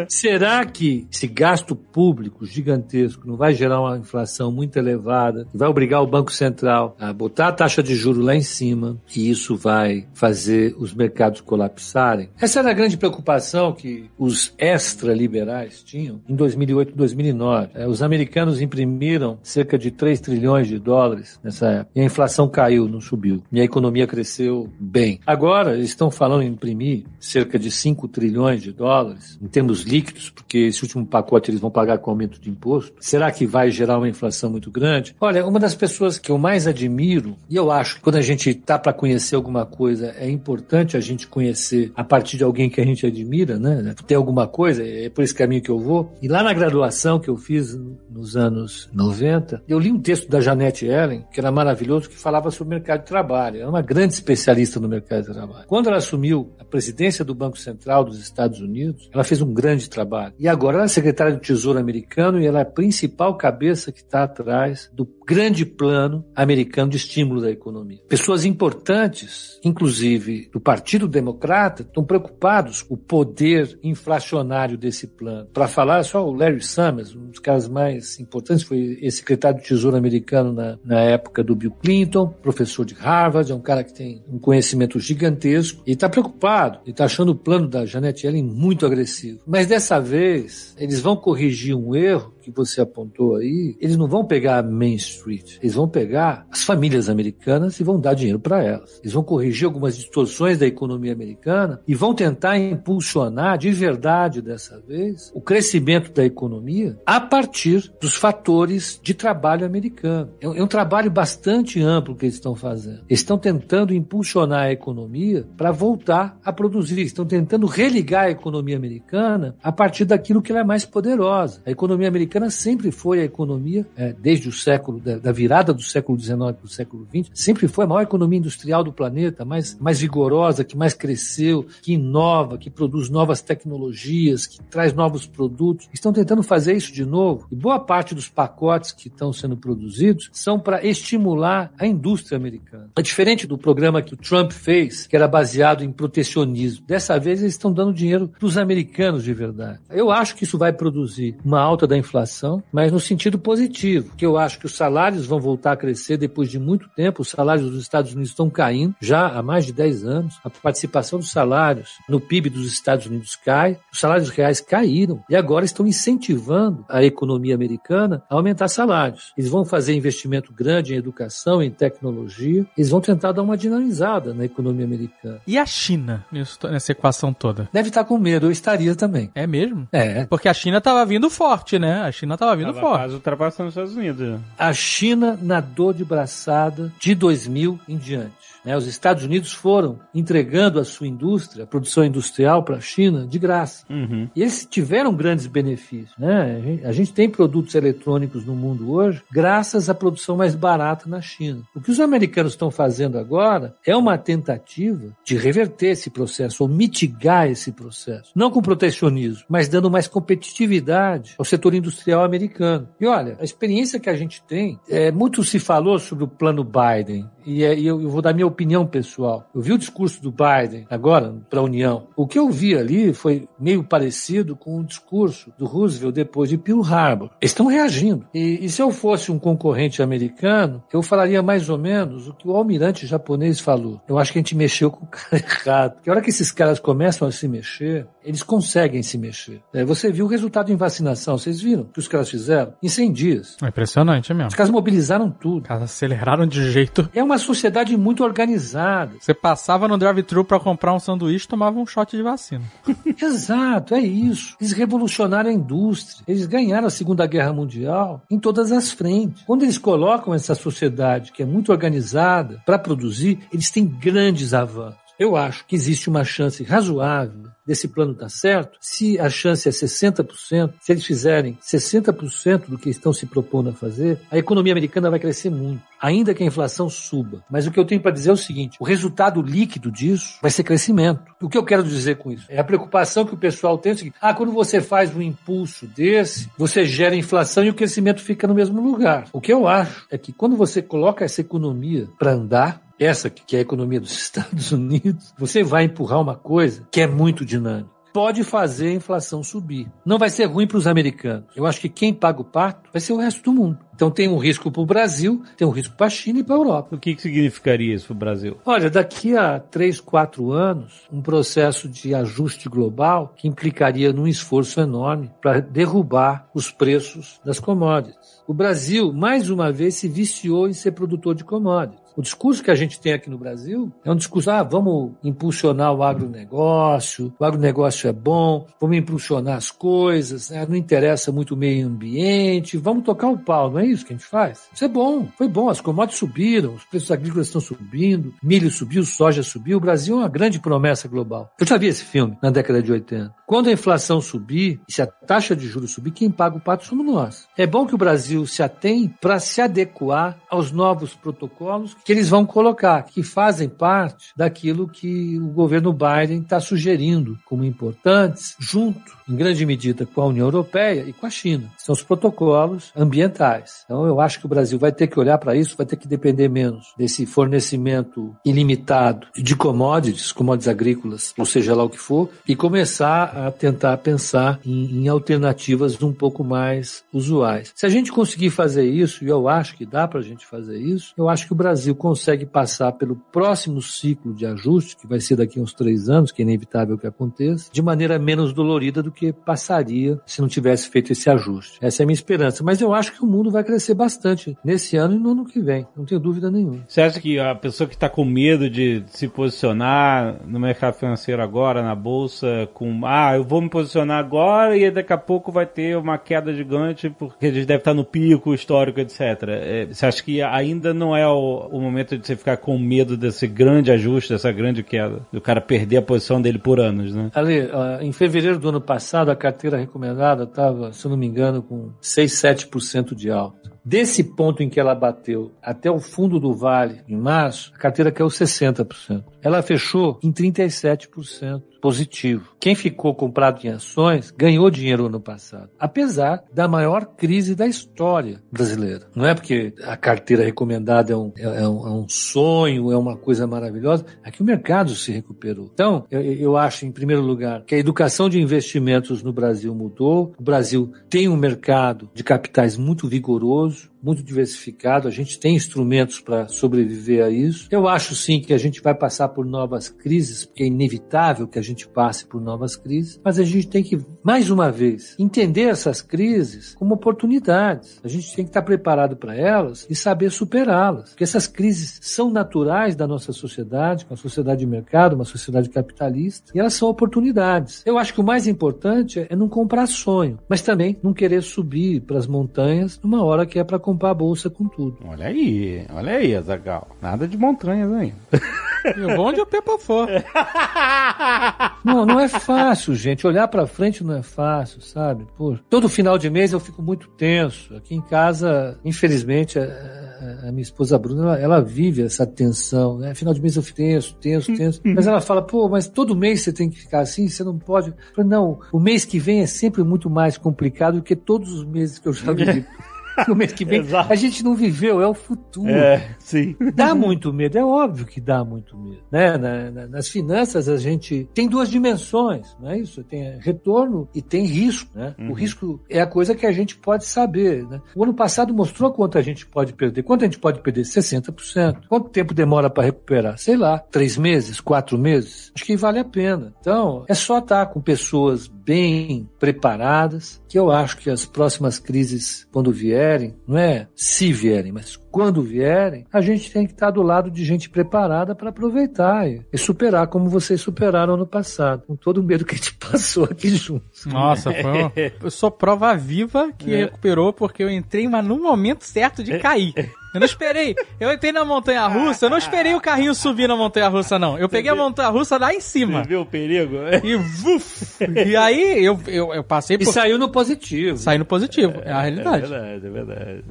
Será 0.08 0.66
que 0.66 1.08
esse 1.12 1.28
gasto 1.28 1.76
público 1.76 2.46
gigantesco 2.46 3.28
não 3.28 3.36
vai 3.36 3.54
gerar 3.54 3.82
uma 3.82 3.98
inflação 3.98 4.52
muito 4.52 4.78
elevada, 4.78 5.48
vai 5.54 5.68
obrigar 5.68 6.02
o 6.02 6.08
Banco 6.08 6.32
Central 6.32 6.96
a 7.00 7.12
botar 7.12 7.48
a 7.48 7.52
taxa 7.52 7.82
de 7.82 7.96
juros 7.96 8.24
lá 8.24 8.36
em 8.36 8.42
cima, 8.42 8.98
e 9.16 9.30
isso 9.30 9.56
vai 9.56 10.08
fazer 10.14 10.76
os 10.78 10.94
mercados 10.94 11.42
colapsarem? 11.42 12.30
Essa 12.40 12.60
era 12.60 12.72
a 12.72 12.74
grande 12.74 12.98
preocupação 12.98 13.74
que 13.74 14.10
os 14.18 14.54
extra-liberais 14.58 15.82
tinham 15.84 16.22
em 16.28 16.36
2008 16.36 16.94
e 16.94 16.96
2009. 16.96 17.70
É, 17.74 17.88
os 17.88 18.02
americanos 18.02 18.62
imprimiram 18.62 19.40
cerca 19.42 19.78
de 19.78 19.92
3 19.92 20.20
trilhões 20.20 20.68
de 20.68 20.78
dólares 20.78 21.40
nessa 21.44 21.68
época, 21.68 21.92
e 21.96 22.02
a 22.02 22.06
inflação 22.06 22.48
caiu, 22.48 22.88
não 22.88 23.02
subiu, 23.02 23.42
e 23.52 23.62
a 23.62 23.64
economia 23.64 24.08
cresceu 24.08 24.70
bem. 24.80 25.20
Agora, 25.26 25.74
eles 25.74 25.90
estão 25.90 26.12
falando 26.12 26.44
em 26.44 26.48
imprimir 26.48 27.06
cerca 27.20 27.58
de 27.58 27.72
5 27.72 28.08
trilhões 28.08 28.62
de 28.62 28.72
dólares, 28.72 29.39
em 29.42 29.48
termos 29.48 29.84
líquidos, 29.84 30.30
porque 30.30 30.58
esse 30.58 30.84
último 30.84 31.06
pacote 31.06 31.50
eles 31.50 31.62
vão 31.62 31.72
pagar 31.72 31.98
com 32.00 32.12
aumento 32.12 32.40
de 32.40 32.50
imposto. 32.50 32.94
Será 33.00 33.32
que 33.32 33.46
vai 33.46 33.72
gerar 33.72 33.98
uma 33.98 34.10
inflação 34.10 34.50
muito 34.50 34.70
grande? 34.70 35.16
Olha, 35.20 35.46
uma 35.46 35.60
das 35.60 35.76
pessoas 35.76 36.18
que 36.18 36.32
eu 36.32 36.38
mais 36.38 36.68
admiro, 36.68 37.38
e 37.50 37.56
eu 37.56 37.72
acho 37.72 37.96
que 37.96 38.02
quando 38.02 38.18
a 38.18 38.22
gente 38.22 38.50
está 38.50 38.78
para 38.78 38.94
conhecer 38.94 39.36
alguma 39.36 39.66
coisa, 39.66 40.14
é 40.18 40.30
importante 40.30 40.98
a 40.98 41.00
gente 41.00 41.28
conhecer 41.28 41.92
a 41.96 42.04
partir 42.04 42.38
de 42.38 42.44
alguém 42.44 42.70
que 42.70 42.82
a 42.82 42.86
gente 42.86 43.06
admira, 43.06 43.58
né? 43.58 43.96
Tem 44.06 44.18
alguma 44.18 44.48
coisa, 44.48 44.84
é 44.84 45.10
por 45.10 45.24
esse 45.24 45.34
caminho 45.34 45.62
que 45.62 45.70
eu 45.72 45.80
vou. 45.80 46.14
E 46.22 46.28
lá 46.28 46.44
na 46.44 46.54
graduação 46.54 47.20
que 47.20 47.30
eu 47.30 47.38
fiz 47.38 47.78
nos 48.10 48.36
anos 48.36 48.90
90, 48.94 49.64
eu 49.68 49.80
li 49.80 49.92
um 49.92 50.00
texto 50.00 50.30
da 50.30 50.42
Janete 50.42 50.86
Ellen, 50.86 51.26
que 51.32 51.40
era 51.40 51.52
maravilhoso, 51.52 52.10
que 52.10 52.18
falava 52.18 52.52
sobre 52.52 52.76
o 52.76 52.78
mercado 52.78 53.02
de 53.02 53.08
trabalho. 53.08 53.58
Ela 53.58 53.66
é 53.66 53.70
uma 53.70 53.82
grande 53.82 54.14
especialista 54.14 54.80
no 54.80 54.88
mercado 54.88 55.26
de 55.26 55.34
trabalho. 55.34 55.66
Quando 55.68 55.88
ela 55.88 55.98
assumiu 55.98 56.52
presidência 56.70 57.26
do 57.26 57.36
Banco 57.36 57.58
Central 57.58 58.04
dos 58.04 58.20
Estados 58.20 58.60
Unidos, 58.60 59.10
ela 59.14 59.24
fez 59.24 59.42
um 59.42 59.54
grande 59.54 59.90
trabalho. 59.90 60.34
E 60.40 60.48
agora 60.48 60.78
ela 60.78 60.86
é 60.86 60.90
secretária 60.90 61.34
do 61.34 61.40
Tesouro 61.40 61.80
americano 61.80 62.40
e 62.40 62.46
ela 62.46 62.60
é 62.60 62.62
a 62.62 62.66
principal 62.66 63.36
cabeça 63.36 63.92
que 63.92 64.00
está 64.00 64.24
atrás 64.24 64.90
do 64.94 65.08
grande 65.26 65.66
plano 65.66 66.26
americano 66.36 66.90
de 66.90 66.98
estímulo 66.98 67.42
da 67.42 67.52
economia. 67.52 68.00
Pessoas 68.08 68.46
importantes, 68.46 69.60
inclusive 69.64 70.50
do 70.52 70.60
Partido 70.60 71.08
Democrata, 71.08 71.84
estão 71.84 72.04
preocupados 72.04 72.82
com 72.82 72.96
o 72.96 72.98
poder 72.98 73.78
inflacionário 73.84 74.78
desse 74.78 75.06
plano. 75.06 75.48
Para 75.54 75.68
falar, 75.68 76.04
só 76.04 76.28
o 76.28 76.34
Larry 76.34 76.62
Summers, 76.62 77.16
um 77.16 77.28
dos 77.28 77.40
caras 77.40 77.68
mais 77.68 78.20
importantes, 78.20 78.64
foi 78.64 79.00
secretário 79.12 79.60
do 79.60 79.64
Tesouro 79.64 79.96
americano 79.96 80.52
na, 80.52 80.80
na 80.84 81.00
época 81.02 81.44
do 81.44 81.56
Bill 81.56 81.72
Clinton, 81.72 82.28
professor 82.28 82.86
de 82.86 82.94
Harvard, 82.96 83.52
é 83.52 83.56
um 83.56 83.62
cara 83.62 83.84
que 83.84 83.94
tem 83.94 84.24
um 84.28 84.40
conhecimento 84.40 85.00
gigantesco 85.00 85.84
e 85.86 85.92
está 85.92 86.10
preocupado. 86.10 86.59
Ele 86.84 86.92
está 86.92 87.06
achando 87.06 87.30
o 87.30 87.36
plano 87.36 87.68
da 87.68 87.86
Janet 87.86 88.26
Yellen 88.26 88.44
muito 88.44 88.86
agressivo. 88.86 89.40
Mas 89.46 89.68
dessa 89.68 90.00
vez, 90.00 90.76
eles 90.78 91.00
vão 91.00 91.16
corrigir 91.16 91.76
um 91.76 91.96
erro 91.96 92.34
que 92.52 92.58
você 92.58 92.82
apontou 92.82 93.36
aí, 93.36 93.76
eles 93.80 93.98
não 93.98 94.08
vão 94.08 94.26
pegar 94.26 94.60
a 94.60 94.64
Main 94.64 94.96
Street, 94.96 95.58
eles 95.62 95.76
vão 95.76 95.88
pegar 95.88 96.46
as 96.50 96.64
famílias 96.64 97.10
americanas 97.10 97.80
e 97.80 97.84
vão 97.84 98.00
dar 98.00 98.14
dinheiro 98.14 98.40
para 98.40 98.64
elas. 98.64 99.00
Eles 99.02 99.14
vão 99.14 99.24
corrigir 99.24 99.66
algumas 99.66 99.98
distorções 99.98 100.58
da 100.58 100.66
economia 100.66 101.14
americana 101.14 101.82
e 101.88 101.96
vão 101.96 102.14
tentar 102.14 102.58
impulsionar 102.58 103.58
de 103.58 103.72
verdade 103.72 104.42
dessa 104.42 104.80
vez 104.80 105.32
o 105.34 105.42
crescimento 105.42 106.12
da 106.12 106.26
economia 106.26 106.98
a 107.06 107.20
partir 107.20 107.92
dos 108.02 108.16
fatores 108.16 109.00
de 109.02 109.14
trabalho 109.14 109.66
americano. 109.66 110.32
É 110.40 110.48
um, 110.48 110.56
é 110.56 110.68
trabalho 110.68 111.12
bastante 111.12 111.82
amplo 111.82 112.16
que 112.16 112.26
eles 112.26 112.36
estão 112.36 112.56
fazendo. 112.56 113.02
Eles 113.10 113.20
estão 113.20 113.38
tentando 113.38 113.94
impulsionar 113.94 114.64
a 114.64 114.72
economia 114.72 115.46
para 115.58 115.72
voltar 115.72 116.40
a 116.44 116.54
produzir. 116.54 117.02
Estão 117.02 117.26
tentando 117.26 117.66
religar 117.66 118.26
a 118.26 118.32
economia 118.32 118.78
americana 118.78 119.56
a 119.62 119.72
partir 119.72 120.06
daquilo 120.06 120.42
que 120.42 120.52
ela 120.52 120.62
é 120.62 120.64
mais 120.64 120.86
poderosa. 120.86 121.62
A 121.66 121.72
economia 121.72 122.08
americana 122.08 122.39
sempre 122.50 122.92
foi 122.92 123.22
a 123.22 123.24
economia, 123.24 123.88
é, 123.98 124.14
desde 124.14 124.48
o 124.48 124.52
século, 124.52 125.00
da, 125.00 125.18
da, 125.18 125.32
virada 125.32 125.74
do 125.74 125.82
século 125.82 126.20
XIX 126.20 126.38
para 126.38 126.66
o 126.66 126.68
século 126.68 127.08
XX, 127.08 127.32
sempre 127.34 127.68
foi 127.68 127.86
a 127.86 127.88
maior 127.88 128.02
economia 128.02 128.38
industrial 128.38 128.84
do 128.84 128.94
planeta, 128.94 129.44
mais, 129.44 129.76
mais 129.80 130.00
vigorosa, 130.00 130.64
que 130.64 130.78
mais 130.78 130.94
cresceu, 130.94 131.66
que 131.82 131.94
inova, 131.94 132.58
que 132.58 132.70
produz 132.70 133.10
novas 133.10 133.42
tecnologias, 133.42 134.46
que 134.46 134.62
traz 134.64 134.94
novos 134.94 135.26
produtos. 135.26 135.90
Estão 135.92 136.14
tentando 136.14 136.44
fazer 136.44 136.76
isso 136.76 136.94
de 136.94 137.06
novo. 137.06 137.48
E 137.52 137.56
boa 137.56 137.80
parte 137.80 138.14
dos 138.14 138.30
pacotes 138.30 138.92
que 138.92 139.08
estão 139.08 139.34
sendo 139.34 139.58
produzidos 139.58 140.30
são 140.32 140.60
para 140.60 140.86
estimular 140.86 141.72
a 141.80 141.88
indústria 141.88 142.38
americana. 142.38 142.90
É 142.96 143.02
diferente 143.02 143.48
do 143.48 143.58
programa 143.58 144.02
que 144.02 144.14
o 144.14 144.18
Trump 144.18 144.52
fez, 144.52 145.08
que 145.08 145.16
era 145.16 145.28
baseado 145.28 145.84
em 145.84 145.92
protecionismo. 145.92 146.86
Dessa 146.86 147.18
vez 147.18 147.42
eles 147.42 147.54
estão 147.54 147.72
dando 147.72 147.94
dinheiro 147.94 148.28
para 148.28 148.46
os 148.46 148.58
americanos 148.58 149.24
de 149.24 149.34
verdade. 149.34 149.80
Eu 149.90 150.12
acho 150.12 150.36
que 150.36 150.44
isso 150.44 150.58
vai 150.58 150.74
produzir 150.74 151.36
uma 151.44 151.60
alta 151.60 151.88
da 151.88 151.98
inflação, 151.98 152.29
mas 152.72 152.92
no 152.92 153.00
sentido 153.00 153.38
positivo, 153.38 154.16
que 154.16 154.26
eu 154.26 154.38
acho 154.38 154.60
que 154.60 154.66
os 154.66 154.76
salários 154.76 155.26
vão 155.26 155.40
voltar 155.40 155.74
a 155.74 155.78
crescer 155.78 156.18
depois 156.18 156.50
de 156.50 156.60
muito 156.60 156.90
tempo. 156.90 157.22
Os 157.22 157.30
salários 157.30 157.70
dos 157.70 157.82
Estados 157.82 158.12
Unidos 158.12 158.32
estão 158.32 158.50
caindo 158.50 158.96
já 159.02 159.28
há 159.28 159.42
mais 159.42 159.66
de 159.66 159.74
10 159.74 160.06
anos. 160.06 160.40
A 160.44 160.50
participação 160.50 161.20
dos 161.20 161.32
salários 161.32 161.98
no 162.08 162.20
PIB 162.20 162.50
dos 162.50 162.72
Estados 162.72 163.06
Unidos 163.06 163.36
cai, 163.36 163.78
os 163.92 164.00
salários 164.00 164.30
reais 164.30 164.62
caíram 164.62 165.24
e 165.30 165.36
agora 165.36 165.66
estão 165.66 165.86
incentivando 165.88 166.86
a 166.88 167.04
economia 167.04 167.56
americana 167.56 168.24
a 168.30 168.36
aumentar 168.36 168.68
salários. 168.68 169.34
Eles 169.38 169.50
vão 169.50 169.66
fazer 169.66 169.94
investimento 169.94 170.54
grande 170.54 170.94
em 170.94 170.98
educação, 170.98 171.62
em 171.62 171.72
tecnologia, 171.72 172.66
eles 172.78 172.90
vão 172.90 173.02
tentar 173.02 173.32
dar 173.32 173.42
uma 173.42 173.58
dinamizada 173.58 174.34
na 174.34 174.46
economia 174.46 174.86
americana. 174.86 175.42
E 175.46 175.58
a 175.58 175.66
China 175.66 176.26
nessa 176.32 176.92
equação 176.92 177.34
toda? 177.34 177.70
Deve 177.72 177.90
estar 177.90 178.04
com 178.04 178.18
medo, 178.18 178.48
eu 178.48 178.52
estaria 178.52 178.96
também. 178.96 179.30
É 179.34 179.48
mesmo? 179.48 179.88
É. 179.92 180.26
Porque 180.26 180.48
a 180.48 180.54
China 180.54 180.78
estava 180.78 181.06
vindo 181.06 181.30
forte, 181.30 181.80
né? 181.80 182.09
A 182.10 182.12
China 182.12 182.34
estava 182.34 182.56
vindo 182.56 182.74
Tava 182.74 182.82
forte. 182.82 182.98
quase 183.02 183.14
ultrapassando 183.14 183.70
os 183.70 183.74
Estados 183.74 183.96
Unidos. 183.96 184.40
A 184.58 184.74
China 184.74 185.38
nadou 185.40 185.94
de 185.94 186.04
braçada 186.04 186.92
de 187.00 187.14
2000 187.14 187.80
em 187.88 187.98
diante. 187.98 188.34
Né? 188.66 188.76
Os 188.76 188.88
Estados 188.88 189.24
Unidos 189.24 189.54
foram 189.54 190.00
entregando 190.14 190.80
a 190.80 190.84
sua 190.86 191.08
indústria, 191.08 191.64
a 191.64 191.68
produção 191.68 192.04
industrial 192.04 192.64
para 192.64 192.78
a 192.78 192.82
China 192.82 193.28
de 193.28 193.38
graça. 193.38 193.86
Uhum. 193.90 194.28
E 194.36 194.42
eles 194.42 194.68
tiveram 194.70 195.14
grandes 195.14 195.46
benefícios. 195.48 196.18
Né? 196.18 196.58
A, 196.58 196.60
gente, 196.60 196.86
a 196.86 196.92
gente 196.92 197.14
tem 197.14 197.30
produtos 197.30 197.76
eletrônicos 197.76 198.44
no 198.44 198.56
mundo 198.56 198.92
hoje 198.92 199.22
graças 199.32 199.90
à 199.90 199.94
produção 199.94 200.36
mais 200.36 200.56
barata 200.56 201.08
na 201.08 201.22
China. 201.22 201.62
O 201.76 201.82
que 201.82 201.92
os 201.92 202.00
americanos 202.00 202.54
estão 202.54 202.72
fazendo 202.72 203.18
agora 203.18 203.76
é 203.86 203.96
uma 203.96 204.18
tentativa 204.18 205.16
de 205.24 205.38
reverter 205.38 205.92
esse 205.92 206.10
processo, 206.10 206.64
ou 206.64 206.70
mitigar 206.70 207.48
esse 207.50 207.72
processo. 207.72 208.32
Não 208.36 208.52
com 208.52 208.62
protecionismo, 208.62 209.44
mas 209.48 209.68
dando 209.68 209.92
mais 209.92 210.08
competitividade 210.08 211.36
ao 211.38 211.46
setor 211.46 211.74
industrial 211.74 211.99
americano. 212.24 212.88
E 213.00 213.06
olha, 213.06 213.38
a 213.40 213.44
experiência 213.44 214.00
que 214.00 214.10
a 214.10 214.16
gente 214.16 214.42
tem, 214.44 214.80
é, 214.90 215.12
muito 215.12 215.44
se 215.44 215.60
falou 215.60 216.00
sobre 216.00 216.24
o 216.24 216.28
plano 216.28 216.64
Biden. 216.64 217.30
E, 217.50 217.64
é, 217.64 217.74
eu, 217.80 218.02
eu, 218.02 218.10
vou 218.10 218.22
dar 218.22 218.34
minha 218.34 218.46
opinião 218.46 218.86
pessoal. 218.86 219.50
Eu 219.54 219.62
vi 219.62 219.74
o 219.74 219.78
discurso 219.78 220.22
do 220.22 220.32
Biden 220.32 220.86
agora 220.90 221.36
para 221.50 221.60
a 221.60 221.64
União. 221.64 222.08
O 222.16 222.28
que 222.28 222.38
eu 222.38 222.50
vi 222.50 222.78
ali 222.78 223.14
foi 223.14 223.48
meio 223.60 223.84
parecido 223.84 224.56
com 224.56 224.80
o 224.80 224.84
discurso 224.84 225.52
do 225.58 225.66
Roosevelt 225.66 226.14
depois 226.14 226.50
de 226.50 226.58
Pearl 226.58 226.84
Harbor. 226.84 227.30
Eles 227.42 227.52
estão 227.52 227.66
reagindo. 227.66 228.28
E, 228.34 228.66
e 228.66 228.70
se 228.70 228.82
eu 228.82 228.92
fosse 228.92 229.32
um 229.32 229.40
concorrente 229.40 230.04
americano, 230.04 230.84
eu 230.94 231.02
falaria 231.02 231.42
mais 231.42 231.70
ou 231.70 231.78
menos 231.78 232.28
o 232.28 232.34
que 232.34 232.48
o 232.48 232.56
almirante 232.56 233.08
japonês 233.08 233.60
falou. 233.60 234.00
Eu 234.08 234.20
acho 234.20 234.32
que 234.32 234.38
a 234.38 234.42
gente 234.42 234.56
mexeu 234.56 234.92
com 234.92 235.06
o 235.06 235.08
cara 235.08 235.28
errado. 235.44 235.94
Porque 235.94 236.10
a 236.10 236.14
hora 236.14 236.22
que 236.22 236.30
esses 236.30 236.52
caras 236.52 236.80
começam 236.80 237.28
a 237.28 237.32
se 237.32 237.48
mexer, 237.48 238.08
eles 238.24 238.44
conseguem 238.44 239.02
se 239.02 239.18
mexer. 239.18 239.62
É, 239.74 239.84
você 239.84 240.12
viu 240.12 240.26
o 240.26 240.28
resultado 240.28 240.72
em 240.72 240.76
vacinação, 240.76 241.38
vocês 241.38 241.60
viram 241.60 241.84
o 241.84 241.86
que 241.86 242.00
os 242.00 242.08
caras 242.08 242.30
fizeram? 242.30 242.74
Em 242.84 242.88
100 242.88 243.12
dias. 243.12 243.58
É 243.64 243.68
impressionante 243.68 244.32
mesmo. 244.34 244.50
Os 244.50 244.56
caras 244.56 244.70
mobilizaram 244.70 245.32
tudo. 245.32 245.64
Os 245.64 245.68
caras 245.68 245.84
aceleraram 245.84 246.46
de 246.46 246.72
jeito. 246.72 247.10
É 247.14 247.24
uma 247.24 247.39
sociedade 247.40 247.96
muito 247.98 248.24
organizada. 248.24 249.14
Você 249.20 249.34
passava 249.34 249.88
no 249.88 249.98
drive-thru 249.98 250.46
para 250.46 250.60
comprar 250.60 250.94
um 250.94 251.00
sanduíche 251.00 251.48
tomava 251.48 251.80
um 251.80 251.86
shot 251.86 252.16
de 252.16 252.24
vacina. 252.24 252.64
Exato, 253.22 253.96
é 253.96 254.00
isso. 254.00 254.56
Eles 254.60 254.74
revolucionaram 254.74 255.50
a 255.50 255.54
indústria. 255.54 256.24
Eles 256.28 256.46
ganharam 256.46 256.88
a 256.88 256.92
Segunda 256.92 257.26
Guerra 257.26 257.54
Mundial 257.54 258.22
em 258.30 258.40
todas 258.40 258.72
as 258.72 258.92
frentes. 258.92 259.44
Quando 259.46 259.64
eles 259.64 259.78
colocam 259.78 260.34
essa 260.34 260.54
sociedade 260.54 261.32
que 261.32 261.44
é 261.44 261.46
muito 261.46 261.72
organizada 261.72 262.62
para 262.66 262.78
produzir, 262.78 263.40
eles 263.52 263.72
têm 263.72 263.86
grandes 263.86 264.54
avanços. 264.54 265.09
Eu 265.20 265.36
acho 265.36 265.66
que 265.66 265.76
existe 265.76 266.10
uma 266.10 266.24
chance 266.24 266.64
razoável 266.64 267.50
desse 267.68 267.90
plano 267.90 268.16
dar 268.16 268.30
certo, 268.30 268.80
se 268.82 269.20
a 269.20 269.30
chance 269.30 269.68
é 269.68 269.72
60%, 269.72 270.74
se 270.82 270.92
eles 270.92 271.06
fizerem 271.06 271.56
60% 271.62 272.70
do 272.70 272.80
que 272.80 272.90
estão 272.90 273.12
se 273.12 273.28
propondo 273.28 273.70
a 273.70 273.74
fazer, 273.74 274.18
a 274.32 274.38
economia 274.38 274.74
americana 274.74 275.10
vai 275.10 275.20
crescer 275.20 275.52
muito, 275.52 275.84
ainda 276.02 276.34
que 276.34 276.42
a 276.42 276.46
inflação 276.46 276.90
suba. 276.90 277.44
Mas 277.52 277.68
o 277.68 277.72
que 277.72 277.80
eu 277.80 277.86
tenho 277.86 278.02
para 278.02 278.10
dizer 278.12 278.30
é 278.30 278.34
o 278.34 278.38
seguinte: 278.38 278.78
o 278.80 278.84
resultado 278.86 279.42
líquido 279.42 279.92
disso 279.92 280.40
vai 280.42 280.50
ser 280.50 280.64
crescimento. 280.64 281.22
O 281.40 281.50
que 281.50 281.58
eu 281.58 281.66
quero 281.66 281.84
dizer 281.84 282.16
com 282.16 282.32
isso? 282.32 282.46
É 282.50 282.58
a 282.58 282.64
preocupação 282.64 283.26
que 283.26 283.36
o 283.36 283.38
pessoal 283.38 283.78
tem 283.78 283.92
é 283.92 283.96
o 283.96 283.98
seguinte: 283.98 284.16
ah, 284.22 284.34
quando 284.34 284.54
você 284.54 284.82
faz 284.82 285.14
um 285.14 285.22
impulso 285.22 285.86
desse, 285.86 286.50
você 286.58 286.86
gera 286.86 287.16
inflação 287.16 287.64
e 287.64 287.70
o 287.70 287.76
crescimento 287.76 288.22
fica 288.22 288.48
no 288.48 288.56
mesmo 288.56 288.82
lugar. 288.82 289.26
O 289.34 289.42
que 289.42 289.52
eu 289.52 289.68
acho 289.68 290.08
é 290.10 290.18
que 290.18 290.32
quando 290.32 290.56
você 290.56 290.82
coloca 290.82 291.26
essa 291.26 291.42
economia 291.42 292.08
para 292.18 292.32
andar, 292.32 292.89
essa 293.00 293.30
que 293.30 293.56
é 293.56 293.60
a 293.60 293.62
economia 293.62 294.00
dos 294.00 294.12
Estados 294.18 294.72
Unidos, 294.72 295.34
você 295.38 295.64
vai 295.64 295.86
empurrar 295.86 296.22
uma 296.22 296.36
coisa 296.36 296.88
que 296.92 297.02
é 297.02 297.08
muito 297.08 297.46
dinâmica. 297.46 298.00
Pode 298.12 298.44
fazer 298.44 298.88
a 298.88 298.94
inflação 298.94 299.44
subir. 299.44 299.88
Não 300.04 300.18
vai 300.18 300.32
ser 300.32 300.46
ruim 300.46 300.66
para 300.66 300.78
os 300.78 300.88
americanos. 300.88 301.46
Eu 301.56 301.68
acho 301.68 301.80
que 301.80 301.88
quem 301.88 302.12
paga 302.12 302.42
o 302.42 302.44
pato 302.44 302.90
vai 302.92 303.00
ser 303.00 303.14
o 303.14 303.18
resto 303.18 303.44
do 303.44 303.54
mundo. 303.54 303.78
Então 303.94 304.10
tem 304.10 304.28
um 304.28 304.38
risco 304.38 304.72
para 304.72 304.82
o 304.82 304.86
Brasil, 304.86 305.44
tem 305.58 305.68
um 305.68 305.72
risco 305.72 305.96
para 305.96 306.08
a 306.08 306.10
China 306.10 306.40
e 306.40 306.44
para 306.44 306.56
a 306.56 306.58
Europa. 306.58 306.96
O 306.96 307.00
que, 307.00 307.14
que 307.14 307.22
significaria 307.22 307.94
isso 307.94 308.08
para 308.08 308.14
o 308.16 308.18
Brasil? 308.18 308.58
Olha, 308.66 308.90
daqui 308.90 309.36
a 309.36 309.60
três, 309.60 310.00
quatro 310.00 310.52
anos, 310.52 311.06
um 311.12 311.22
processo 311.22 311.90
de 311.90 312.16
ajuste 312.16 312.70
global 312.70 313.34
que 313.36 313.48
implicaria 313.48 314.14
num 314.14 314.26
esforço 314.26 314.80
enorme 314.80 315.30
para 315.42 315.60
derrubar 315.60 316.48
os 316.54 316.72
preços 316.72 317.40
das 317.44 317.60
commodities. 317.60 318.42
O 318.48 318.54
Brasil, 318.54 319.12
mais 319.14 319.50
uma 319.50 319.72
vez, 319.72 319.96
se 319.96 320.08
viciou 320.08 320.68
em 320.68 320.74
ser 320.74 320.94
produtor 320.94 321.36
de 321.36 321.44
commodities. 321.44 322.09
O 322.20 322.22
discurso 322.22 322.62
que 322.62 322.70
a 322.70 322.76
gente 322.76 323.00
tem 323.00 323.14
aqui 323.14 323.30
no 323.30 323.38
Brasil 323.38 323.90
é 324.04 324.12
um 324.12 324.16
discurso, 324.18 324.52
ah, 324.52 324.62
vamos 324.62 325.14
impulsionar 325.24 325.94
o 325.94 326.04
agronegócio, 326.04 327.34
o 327.40 327.46
agronegócio 327.46 328.10
é 328.10 328.12
bom, 328.12 328.68
vamos 328.78 328.98
impulsionar 328.98 329.56
as 329.56 329.72
coisas, 329.72 330.50
né? 330.50 330.66
não 330.68 330.76
interessa 330.76 331.32
muito 331.32 331.54
o 331.54 331.58
meio 331.58 331.88
ambiente, 331.88 332.76
vamos 332.76 333.06
tocar 333.06 333.30
o 333.30 333.38
pau, 333.38 333.72
não 333.72 333.80
é 333.80 333.86
isso 333.86 334.06
que 334.06 334.12
a 334.12 334.18
gente 334.18 334.28
faz? 334.28 334.68
Isso 334.74 334.84
é 334.84 334.90
bom, 334.90 335.30
foi 335.38 335.48
bom, 335.48 335.70
as 335.70 335.80
commodities 335.80 336.20
subiram, 336.20 336.74
os 336.74 336.84
preços 336.84 337.10
agrícolas 337.10 337.48
estão 337.48 337.62
subindo, 337.62 338.34
milho 338.44 338.70
subiu, 338.70 339.06
soja 339.06 339.42
subiu, 339.42 339.78
o 339.78 339.82
Brasil 339.82 340.18
é 340.18 340.20
uma 340.20 340.28
grande 340.28 340.60
promessa 340.60 341.08
global. 341.08 341.54
Eu 341.58 341.66
já 341.66 341.78
vi 341.78 341.88
esse 341.88 342.04
filme 342.04 342.38
na 342.44 342.50
década 342.52 342.84
de 342.84 342.92
80. 342.92 343.34
Quando 343.48 343.70
a 343.70 343.72
inflação 343.72 344.20
subir, 344.20 344.82
se 344.90 345.02
a 345.02 345.08
taxa 345.08 345.56
de 345.56 345.68
juros 345.68 345.92
subir, 345.92 346.12
quem 346.12 346.30
paga 346.30 346.58
o 346.58 346.62
pato 346.62 346.86
somos 346.86 347.06
nós. 347.06 347.48
É 347.58 347.66
bom 347.66 347.88
que 347.88 347.96
o 347.96 347.98
Brasil 347.98 348.46
se 348.46 348.62
atém 348.62 349.08
para 349.22 349.40
se 349.40 349.62
adequar 349.62 350.38
aos 350.50 350.74
novos 350.74 351.16
protocolos 351.16 351.96
que 352.10 352.14
eles 352.14 352.28
vão 352.28 352.44
colocar, 352.44 353.04
que 353.04 353.22
fazem 353.22 353.70
parte 353.70 354.32
daquilo 354.36 354.88
que 354.88 355.38
o 355.38 355.46
governo 355.50 355.94
Biden 355.94 356.42
está 356.42 356.60
sugerindo 356.60 357.38
como 357.46 357.64
importantes, 357.64 358.56
junto, 358.58 359.16
em 359.30 359.36
grande 359.36 359.66
medida, 359.66 360.06
com 360.06 360.22
a 360.22 360.26
União 360.26 360.48
Europeia 360.48 361.06
e 361.08 361.14
com 361.14 361.26
a 361.26 361.30
China. 361.30 361.70
São 361.78 361.94
os 361.94 362.04
protocolos 362.04 362.92
ambientais. 362.96 363.84
Então, 363.86 364.06
eu 364.06 364.20
acho 364.20 364.40
que 364.40 364.46
o 364.46 364.50
Brasil 364.50 364.80
vai 364.80 364.92
ter 364.92 365.08
que 365.08 365.20
olhar 365.20 365.38
para 365.38 365.56
isso, 365.56 365.78
vai 365.78 365.86
ter 365.86 365.96
que 365.96 366.08
depender 366.08 366.50
menos 366.50 366.94
desse 366.98 367.26
fornecimento 367.26 368.36
ilimitado 368.46 369.28
de 369.36 369.56
commodities, 369.56 370.32
commodities 370.32 370.68
agrícolas, 370.68 371.34
ou 371.38 371.46
seja 371.46 371.76
lá 371.76 371.84
o 371.84 371.90
que 371.90 371.98
for, 371.98 372.30
e 372.48 372.56
começar 372.56 373.48
a 373.48 373.52
tentar 373.52 373.98
pensar 373.98 374.60
em, 374.66 375.04
em 375.04 375.08
alternativas 375.08 376.02
um 376.02 376.14
pouco 376.14 376.44
mais 376.44 377.04
usuais. 377.14 377.72
Se 377.76 377.86
a 377.86 377.90
gente 377.90 378.12
conseguir 378.12 378.50
fazer 378.50 378.86
isso, 378.86 379.24
e 379.24 379.28
eu 379.28 379.48
acho 379.48 379.76
que 379.76 379.86
dá 379.86 380.08
para 380.08 380.20
a 380.20 380.24
gente 380.24 380.46
fazer 380.46 380.78
isso, 380.78 381.14
eu 381.18 381.30
acho 381.30 381.46
que 381.46 381.54
o 381.54 381.56
Brasil 381.56 381.94
consegue 381.96 382.46
passar 382.46 382.94
pelo 382.94 383.16
próximo 383.16 383.82
ciclo 383.82 384.34
de 384.34 384.46
ajuste, 384.46 384.96
que 384.98 385.08
vai 385.08 385.20
ser 385.20 385.36
daqui 385.36 385.60
a 385.60 385.62
uns 385.62 385.74
três 385.74 386.10
anos, 386.10 386.32
que 386.32 386.42
é 386.42 386.44
inevitável 386.44 386.98
que 386.98 387.08
aconteça, 387.08 387.70
de 387.72 387.82
maneira 387.82 388.18
menos 388.18 388.54
dolorida 388.54 389.04
do 389.04 389.12
que 389.12 389.19
passaria 389.32 390.20
se 390.26 390.42
não 390.42 390.48
tivesse 390.48 390.90
feito 390.90 391.12
esse 391.12 391.30
ajuste. 391.30 391.78
Essa 391.82 392.02
é 392.02 392.04
a 392.04 392.08
minha 392.08 392.14
esperança. 392.14 392.64
Mas 392.64 392.82
eu 392.82 392.94
acho 392.94 393.14
que 393.14 393.24
o 393.24 393.28
mundo 393.28 393.52
vai 393.52 393.64
crescer 393.64 393.94
bastante 393.94 394.58
nesse 394.64 394.98
ano 394.98 395.16
e 395.16 395.20
no 395.20 395.32
ano 395.32 395.46
que 395.46 395.60
vem. 395.60 395.88
Não 395.96 396.06
tenho 396.06 396.20
dúvida 396.20 396.50
nenhuma. 396.52 396.84
Você 396.88 397.02
acha 397.02 397.20
que 397.20 397.40
a 397.40 397.56
pessoa 397.56 397.88
que 397.88 397.96
está 397.96 398.10
com 398.10 398.26
medo 398.26 398.70
de 398.70 399.04
se 399.08 399.28
posicionar 399.28 400.40
no 400.46 400.60
mercado 400.60 400.96
financeiro 400.96 401.42
agora, 401.42 401.82
na 401.82 401.96
bolsa, 401.96 402.70
com 402.74 403.02
ah, 403.06 403.36
eu 403.36 403.44
vou 403.44 403.62
me 403.62 403.70
posicionar 403.70 404.20
agora 404.20 404.78
e 404.78 404.90
daqui 404.92 405.14
a 405.14 405.18
pouco 405.18 405.52
vai 405.52 405.66
ter 405.66 405.98
uma 405.98 406.18
queda 406.18 406.54
gigante 406.54 407.10
porque 407.10 407.46
eles 407.46 407.66
devem 407.66 407.80
estar 407.80 407.94
no 407.94 408.04
pico 408.04 408.54
histórico, 408.54 409.00
etc. 409.00 409.20
É, 409.48 409.86
você 409.86 410.06
acha 410.06 410.24
que 410.24 410.42
ainda 410.42 410.94
não 410.94 411.16
é 411.16 411.28
o, 411.28 411.68
o 411.72 411.82
momento 411.82 412.18
de 412.18 412.26
você 412.26 412.36
ficar 412.36 412.58
com 412.58 412.78
medo 412.78 413.18
desse 413.18 413.48
grande 413.48 413.92
ajuste, 413.92 414.34
dessa 414.34 414.52
grande 414.52 414.84
queda, 414.84 415.22
do 415.32 415.42
cara 415.42 415.62
perder 415.62 415.98
a 415.98 416.02
posição 416.02 416.42
dele 416.42 416.60
por 416.60 416.80
anos, 416.80 417.14
né? 417.14 417.32
Ali, 417.34 417.70
em 418.02 418.12
fevereiro 418.12 418.60
do 418.60 418.70
ano 418.70 418.82
passado, 418.82 419.09
a 419.18 419.36
carteira 419.36 419.78
recomendada 419.78 420.44
estava, 420.44 420.94
se 420.94 421.06
eu 421.06 421.10
não 421.10 421.18
me 421.18 421.26
engano, 421.26 421.64
com 421.64 421.92
6, 422.02 422.32
7% 422.32 423.16
de 423.16 423.32
alta. 423.32 423.72
Desse 423.84 424.24
ponto 424.24 424.62
em 424.62 424.70
que 424.70 424.80
ela 424.80 424.94
bateu 424.94 425.52
até 425.62 425.90
o 425.90 426.00
fundo 426.00 426.40
do 426.40 426.54
vale, 426.54 427.02
em 427.08 427.18
março, 427.18 427.72
a 427.76 427.80
carteira 427.80 428.12
caiu 428.12 428.28
60%. 428.28 429.24
Ela 429.42 429.64
fechou 429.64 430.20
em 430.22 430.32
37% 430.32 431.62
positivo. 431.82 432.56
Quem 432.60 432.76
ficou 432.76 433.16
comprado 433.16 433.66
em 433.66 433.70
ações 433.70 434.32
ganhou 434.32 434.70
dinheiro 434.70 435.06
ano 435.06 435.20
passado, 435.20 435.70
apesar 435.80 436.44
da 436.54 436.68
maior 436.68 437.06
crise 437.06 437.56
da 437.56 437.68
história 437.68 438.42
brasileira. 438.52 439.08
Não 439.16 439.26
é 439.26 439.34
porque 439.34 439.74
a 439.84 439.96
carteira 439.96 440.44
recomendada 440.44 441.14
é 441.14 441.16
um, 441.16 441.32
é, 441.38 441.44
é 441.44 441.68
um, 441.68 441.88
é 441.88 441.92
um 441.92 442.10
sonho, 442.10 442.92
é 442.92 442.98
uma 442.98 443.16
coisa 443.16 443.48
maravilhosa, 443.48 444.06
é 444.24 444.32
que 444.32 444.42
o 444.42 444.46
mercado 444.46 444.96
se 444.96 445.12
recuperou. 445.12 445.70
Então, 445.74 446.06
eu, 446.12 446.22
eu 446.22 446.58
acho, 446.58 446.86
em 446.86 446.92
primeiro 446.92 447.22
lugar, 447.22 447.64
que 447.64 447.76
a 447.76 447.80
educação 447.80 448.30
de 448.30 448.42
investimentos 448.42 449.24
no 449.24 449.34
Brasil 449.34 449.74
mudou. 449.74 450.34
O 450.38 450.44
Brasil 450.44 450.92
tem 451.10 451.28
um 451.28 451.38
mercado 451.38 452.10
de 452.14 452.24
capitais 452.24 452.78
muito 452.78 453.08
vigoroso, 453.08 453.90
muito 454.02 454.24
diversificado, 454.24 455.08
a 455.08 455.12
gente 455.12 455.40
tem 455.40 455.56
instrumentos 455.56 456.20
para 456.20 456.48
sobreviver 456.48 457.24
a 457.24 457.30
isso. 457.30 457.68
Eu 457.72 457.88
acho 457.88 458.16
sim 458.16 458.40
que 458.40 458.54
a 458.54 458.58
gente 458.58 458.82
vai 458.82 458.96
passar 458.96 459.30
por 459.30 459.46
novas 459.46 459.90
crises, 459.90 460.46
porque 460.46 460.64
é 460.64 460.68
inevitável 460.68 461.48
que 461.48 461.60
a 461.60 461.62
gente 461.62 461.88
passe 461.88 462.26
por 462.26 462.42
novas 462.42 462.76
crises, 462.76 463.20
mas 463.24 463.40
a 463.40 463.44
gente 463.44 463.68
tem 463.68 463.84
que, 463.84 463.98
mais 464.24 464.50
uma 464.50 464.72
vez, 464.72 465.16
entender 465.18 465.70
essas 465.70 466.02
crises 466.02 466.76
como 466.76 466.94
oportunidades. 466.94 468.00
A 468.04 468.08
gente 468.08 468.36
tem 468.36 468.46
que 468.46 468.50
estar 468.50 468.62
preparado 468.62 469.16
para 469.16 469.36
elas 469.36 469.88
e 469.90 469.96
saber 469.96 470.32
superá-las, 470.32 471.10
porque 471.10 471.24
essas 471.24 471.48
crises 471.48 472.00
são 472.02 472.30
naturais 472.30 472.96
da 472.96 473.08
nossa 473.08 473.32
sociedade, 473.32 474.06
uma 474.10 474.18
sociedade 474.18 474.60
de 474.60 474.66
mercado, 474.66 475.14
uma 475.14 475.26
sociedade 475.26 475.70
capitalista, 475.70 476.52
e 476.54 476.60
elas 476.60 476.74
são 476.74 476.90
oportunidades. 476.90 477.84
Eu 477.86 477.98
acho 477.98 478.14
que 478.14 478.22
o 478.22 478.26
mais 478.26 478.48
importante 478.48 479.26
é 479.30 479.36
não 479.36 479.48
comprar 479.48 479.88
sonho, 479.88 480.40
mas 480.48 480.62
também 480.62 480.98
não 481.02 481.14
querer 481.14 481.42
subir 481.42 482.02
para 482.02 482.18
as 482.18 482.28
montanhas 482.28 483.00
numa 483.02 483.24
hora 483.24 483.46
que 483.46 483.60
é 483.60 483.64
para 483.64 483.80
comprar 483.80 484.12
a 484.12 484.14
bolsa 484.14 484.50
com 484.50 484.68
tudo. 484.68 484.98
Olha 485.06 485.28
aí, 485.28 485.86
olha 485.94 486.14
aí, 486.14 486.36
Azagal. 486.36 486.96
Nada 487.02 487.28
de 487.28 487.38
montanhas 487.38 487.92
ainda. 487.92 488.16
e 488.96 489.02
o 489.02 489.16
bom 489.16 489.32
de 489.34 489.42
o 489.42 489.46
Pepa 489.46 489.78
for. 489.78 490.08
Não, 491.84 492.06
não 492.06 492.20
é 492.20 492.28
fácil, 492.28 492.94
gente. 492.94 493.26
Olhar 493.26 493.48
para 493.48 493.66
frente 493.66 494.04
não 494.04 494.16
é 494.16 494.22
fácil, 494.22 494.82
sabe? 494.82 495.26
Pô, 495.38 495.58
todo 495.70 495.90
final 495.90 496.18
de 496.18 496.30
mês 496.30 496.52
eu 496.52 496.60
fico 496.60 496.82
muito 496.82 497.08
tenso. 497.10 497.76
Aqui 497.76 497.96
em 497.96 498.02
casa, 498.02 498.78
infelizmente, 498.84 499.58
a, 499.58 500.48
a 500.48 500.52
minha 500.52 500.62
esposa 500.62 500.98
Bruna, 500.98 501.22
ela, 501.22 501.40
ela, 501.40 501.62
vive 501.62 502.04
essa 502.04 502.26
tensão, 502.26 502.98
né? 502.98 503.16
Final 503.16 503.34
de 503.34 503.42
mês 503.42 503.56
eu 503.56 503.64
fico 503.64 503.78
tenso, 503.78 504.16
tenso, 504.16 504.54
tenso. 504.54 504.82
Mas 504.84 505.08
ela 505.08 505.22
fala, 505.22 505.42
pô, 505.42 505.70
mas 505.70 505.88
todo 505.88 506.16
mês 506.16 506.42
você 506.42 506.52
tem 506.52 506.70
que 506.70 506.80
ficar 506.80 507.00
assim, 507.00 507.28
você 507.28 507.44
não 507.44 507.58
pode. 507.58 507.90
Eu 507.90 507.96
falo, 508.16 508.28
não, 508.28 508.60
o 508.72 508.80
mês 508.80 509.06
que 509.06 509.20
vem 509.20 509.42
é 509.42 509.48
sempre 509.48 509.84
muito 509.84 510.10
mais 510.10 510.38
complicado 510.38 510.96
do 510.96 511.04
que 511.04 511.16
todos 511.16 511.52
os 511.54 511.66
meses 511.66 511.98
que 511.98 512.08
eu 512.08 512.14
já 512.14 512.34
vivi. 512.34 512.66
no 513.28 513.36
mês 513.36 513.52
que 513.54 513.66
vem. 513.66 513.80
Exato. 513.80 514.12
A 514.12 514.16
gente 514.16 514.44
não 514.44 514.56
viveu, 514.56 515.02
é 515.02 515.08
o 515.08 515.14
futuro. 515.14 515.70
É, 515.70 516.16
sim. 516.20 516.56
Dá 516.74 516.94
muito 516.96 517.32
medo, 517.34 517.58
é 517.58 517.64
óbvio 517.66 518.06
que 518.06 518.20
dá 518.22 518.44
muito 518.44 518.78
medo. 518.78 519.02
Né? 519.12 519.38
Na- 519.38 519.72
na- 519.72 519.88
nas 519.88 520.08
finanças, 520.08 520.68
a 520.70 520.78
gente 520.78 521.28
tem 521.34 521.48
duas 521.48 521.70
dimensões, 521.70 522.56
não 522.60 522.70
é 522.70 522.80
isso? 522.80 523.04
Tem 523.04 523.38
retorno 523.40 524.08
e 524.14 524.22
tem 524.22 524.46
risco. 524.46 524.90
Né? 524.98 525.16
O 525.30 525.34
risco 525.34 525.80
é 525.90 526.02
a 526.02 526.08
coisa 526.08 526.34
que 526.36 526.46
a 526.46 526.52
gente 526.52 526.76
pode 526.78 527.06
saber. 527.06 527.66
Né? 527.68 527.82
O 527.96 528.04
ano 528.04 528.14
passado 528.14 528.54
mostrou 528.54 528.92
quanto 528.92 529.18
a 529.18 529.22
gente 529.22 529.46
pode 529.46 529.74
perder. 529.74 530.04
Quanto 530.04 530.22
a 530.24 530.26
gente 530.26 530.40
pode 530.40 530.62
perder? 530.62 530.82
60%. 530.84 531.88
Quanto 531.88 532.10
tempo 532.10 532.34
demora 532.34 532.70
para 532.70 532.84
recuperar? 532.84 533.38
Sei 533.38 533.56
lá, 533.58 533.78
três 533.80 534.18
meses, 534.18 534.60
quatro 534.60 534.98
meses? 534.98 535.52
Acho 535.56 535.66
que 535.66 535.76
vale 535.76 536.00
a 536.00 536.06
pena. 536.06 536.54
Então, 536.60 537.06
é 537.08 537.14
só 537.14 537.40
estar 537.40 537.66
com 537.68 537.82
pessoas 537.82 538.48
bem 538.70 539.28
preparadas, 539.40 540.40
que 540.48 540.60
eu 540.60 540.70
acho 540.70 540.98
que 540.98 541.10
as 541.10 541.26
próximas 541.26 541.80
crises, 541.80 542.48
quando 542.52 542.72
vierem, 542.72 543.36
não 543.48 543.58
é 543.58 543.88
se 543.96 544.32
vierem, 544.32 544.72
mas 544.72 544.96
quando 545.12 545.42
vierem, 545.42 546.06
a 546.12 546.22
gente 546.22 546.52
tem 546.52 546.66
que 546.66 546.74
estar 546.74 546.92
do 546.92 547.02
lado 547.02 547.30
de 547.32 547.44
gente 547.46 547.70
preparada 547.70 548.34
para 548.36 548.50
aproveitar 548.50 549.28
e, 549.30 549.42
e 549.52 549.58
superar 549.58 550.08
como 550.08 550.30
vocês 550.30 550.62
superaram 550.62 551.16
ano 551.16 551.26
passado, 551.28 551.84
com 551.88 551.96
todo 551.96 552.20
o 552.20 552.24
medo 552.24 552.46
que 552.46 552.56
a 552.56 552.58
gente 552.58 552.74
passou 552.80 553.26
aqui 553.26 553.50
juntos. 553.50 554.06
Nossa, 554.06 554.52
foi 554.54 554.64
uma... 554.82 554.92
Eu 555.24 555.32
sou 555.32 555.52
prova 555.52 555.96
viva 555.96 556.52
que 556.58 556.70
recuperou 556.76 557.34
porque 557.34 557.64
eu 557.64 557.70
entrei, 557.70 558.08
mas 558.08 558.24
no 558.26 558.40
momento 558.42 558.84
certo 558.84 559.24
de 559.24 559.38
cair. 559.40 559.74
Eu 560.12 560.20
não 560.20 560.26
esperei. 560.26 560.76
Eu 561.00 561.12
entrei 561.14 561.32
na 561.32 561.46
montanha 561.46 561.86
russa, 561.88 562.26
eu 562.26 562.30
não 562.32 562.38
esperei 562.40 562.74
o 562.74 562.82
carrinho 562.82 563.14
subir 563.14 563.48
na 563.48 563.56
montanha 563.56 563.88
russa, 563.88 564.18
não. 564.18 564.40
Eu 564.40 564.50
peguei 564.50 564.72
a 564.72 564.76
montanha 564.76 565.10
russa 565.10 565.38
lá 565.38 565.54
em 565.54 565.60
cima. 565.62 566.02
Você 566.04 566.10
viu 566.10 566.22
o 566.22 566.26
perigo? 566.26 566.78
E 567.04 567.16
vuf! 567.16 568.04
E 568.26 568.36
aí 568.36 568.84
eu, 568.84 569.00
eu, 569.08 569.34
eu 569.36 569.44
passei 569.44 569.76
E 569.80 569.86
por. 569.86 569.92
saiu 569.94 570.18
no 570.18 570.30
positivo. 570.30 570.98
Saí 570.98 571.20
no 571.20 571.26
positivo. 571.26 571.74
É 571.86 571.92
a 571.94 572.00
É 572.00 572.10
realidade. 572.10 572.48
verdade, 572.48 572.88
é 572.88 572.90
verdade. 572.90 573.44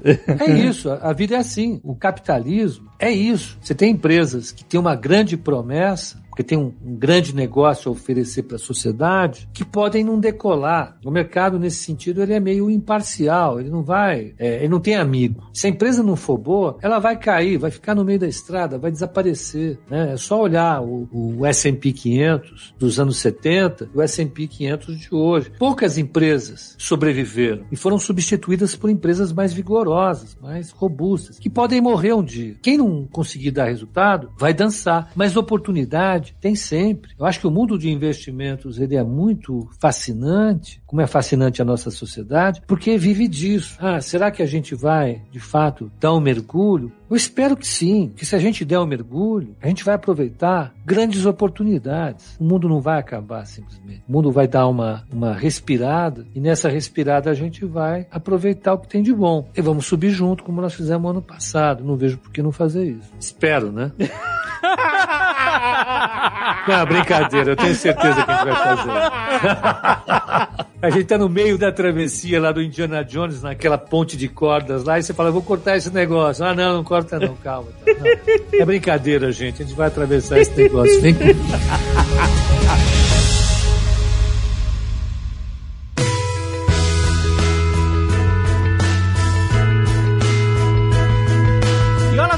É 0.44 0.50
isso, 0.52 0.90
a 0.90 0.96
a 1.10 1.12
vida 1.12 1.36
é 1.36 1.38
assim. 1.38 1.47
O 1.82 1.94
capitalismo 1.94 2.90
é 2.98 3.10
isso. 3.10 3.58
Você 3.60 3.74
tem 3.74 3.92
empresas 3.92 4.52
que 4.52 4.64
têm 4.64 4.78
uma 4.78 4.94
grande 4.94 5.36
promessa, 5.36 6.22
que 6.38 6.44
tem 6.44 6.56
um, 6.56 6.72
um 6.84 6.94
grande 6.94 7.34
negócio 7.34 7.88
a 7.88 7.92
oferecer 7.92 8.44
para 8.44 8.54
a 8.54 8.60
sociedade, 8.60 9.48
que 9.52 9.64
podem 9.64 10.04
não 10.04 10.20
decolar. 10.20 10.96
O 11.04 11.10
mercado, 11.10 11.58
nesse 11.58 11.78
sentido, 11.78 12.22
ele 12.22 12.32
é 12.32 12.38
meio 12.38 12.70
imparcial, 12.70 13.58
ele 13.58 13.68
não 13.68 13.82
vai, 13.82 14.34
é, 14.38 14.58
ele 14.58 14.68
não 14.68 14.78
tem 14.78 14.94
amigo. 14.94 15.50
Se 15.52 15.66
a 15.66 15.70
empresa 15.70 16.00
não 16.00 16.14
for 16.14 16.38
boa, 16.38 16.78
ela 16.80 17.00
vai 17.00 17.16
cair, 17.16 17.58
vai 17.58 17.72
ficar 17.72 17.92
no 17.92 18.04
meio 18.04 18.20
da 18.20 18.28
estrada, 18.28 18.78
vai 18.78 18.92
desaparecer. 18.92 19.80
Né? 19.90 20.12
É 20.12 20.16
só 20.16 20.40
olhar 20.40 20.80
o, 20.80 21.08
o 21.12 21.44
S&P 21.44 21.92
500 21.92 22.76
dos 22.78 23.00
anos 23.00 23.18
70 23.18 23.90
e 23.92 23.98
o 23.98 24.00
S&P 24.00 24.46
500 24.46 24.96
de 24.96 25.08
hoje. 25.12 25.50
Poucas 25.58 25.98
empresas 25.98 26.76
sobreviveram 26.78 27.64
e 27.72 27.74
foram 27.74 27.98
substituídas 27.98 28.76
por 28.76 28.88
empresas 28.88 29.32
mais 29.32 29.52
vigorosas, 29.52 30.38
mais 30.40 30.70
robustas, 30.70 31.36
que 31.36 31.50
podem 31.50 31.80
morrer 31.80 32.12
um 32.12 32.22
dia. 32.22 32.54
Quem 32.62 32.78
não 32.78 33.08
conseguir 33.10 33.50
dar 33.50 33.64
resultado, 33.64 34.30
vai 34.38 34.54
dançar. 34.54 35.10
Mas 35.16 35.36
oportunidade 35.36 36.27
tem 36.34 36.54
sempre. 36.54 37.12
Eu 37.18 37.26
acho 37.26 37.40
que 37.40 37.46
o 37.46 37.50
mundo 37.50 37.78
de 37.78 37.90
investimentos 37.90 38.78
ele 38.78 38.96
é 38.96 39.02
muito 39.02 39.68
fascinante, 39.80 40.80
como 40.86 41.02
é 41.02 41.06
fascinante 41.06 41.60
a 41.60 41.64
nossa 41.64 41.90
sociedade, 41.90 42.62
porque 42.66 42.96
vive 42.96 43.28
disso. 43.28 43.76
Ah, 43.80 44.00
será 44.00 44.30
que 44.30 44.42
a 44.42 44.46
gente 44.46 44.74
vai, 44.74 45.22
de 45.30 45.40
fato, 45.40 45.90
dar 46.00 46.14
um 46.14 46.20
mergulho? 46.20 46.92
Eu 47.10 47.16
espero 47.16 47.56
que 47.56 47.66
sim, 47.66 48.12
que 48.14 48.26
se 48.26 48.36
a 48.36 48.38
gente 48.38 48.64
der 48.64 48.78
um 48.78 48.86
mergulho, 48.86 49.56
a 49.62 49.68
gente 49.68 49.82
vai 49.82 49.94
aproveitar 49.94 50.74
grandes 50.84 51.24
oportunidades. 51.24 52.36
O 52.38 52.44
mundo 52.44 52.68
não 52.68 52.80
vai 52.80 52.98
acabar 52.98 53.46
simplesmente. 53.46 54.02
O 54.06 54.12
mundo 54.12 54.30
vai 54.30 54.46
dar 54.46 54.66
uma, 54.68 55.04
uma 55.10 55.32
respirada 55.32 56.26
e 56.34 56.40
nessa 56.40 56.68
respirada 56.68 57.30
a 57.30 57.34
gente 57.34 57.64
vai 57.64 58.06
aproveitar 58.10 58.74
o 58.74 58.78
que 58.78 58.88
tem 58.88 59.02
de 59.02 59.14
bom. 59.14 59.48
E 59.56 59.62
vamos 59.62 59.86
subir 59.86 60.10
junto, 60.10 60.44
como 60.44 60.60
nós 60.60 60.74
fizemos 60.74 61.10
ano 61.10 61.22
passado. 61.22 61.82
Não 61.82 61.96
vejo 61.96 62.18
por 62.18 62.30
que 62.30 62.42
não 62.42 62.52
fazer 62.52 62.84
isso. 62.84 63.10
Espero, 63.18 63.72
né? 63.72 63.90
Não, 66.66 66.86
brincadeira, 66.86 67.52
eu 67.52 67.56
tenho 67.56 67.74
certeza 67.74 68.24
que 68.24 68.30
a 68.30 68.34
gente 68.34 68.44
vai 68.44 68.76
fazer. 68.76 70.58
A 70.80 70.90
gente 70.90 71.06
tá 71.06 71.18
no 71.18 71.28
meio 71.28 71.58
da 71.58 71.72
travessia 71.72 72.40
lá 72.40 72.52
do 72.52 72.62
Indiana 72.62 73.02
Jones, 73.02 73.42
naquela 73.42 73.76
ponte 73.76 74.16
de 74.16 74.28
cordas 74.28 74.84
lá, 74.84 74.96
e 74.96 75.02
você 75.02 75.12
fala, 75.12 75.28
vou 75.28 75.42
cortar 75.42 75.76
esse 75.76 75.92
negócio. 75.92 76.44
Ah, 76.44 76.54
não, 76.54 76.74
não 76.76 76.84
corta 76.84 77.18
não, 77.18 77.34
calma. 77.34 77.68
Não. 77.84 78.60
É 78.60 78.64
brincadeira, 78.64 79.32
gente, 79.32 79.60
a 79.60 79.66
gente 79.66 79.74
vai 79.76 79.88
atravessar 79.88 80.38
esse 80.38 80.56
negócio. 80.56 81.00
Vem 81.00 81.14
comigo. 81.14 81.40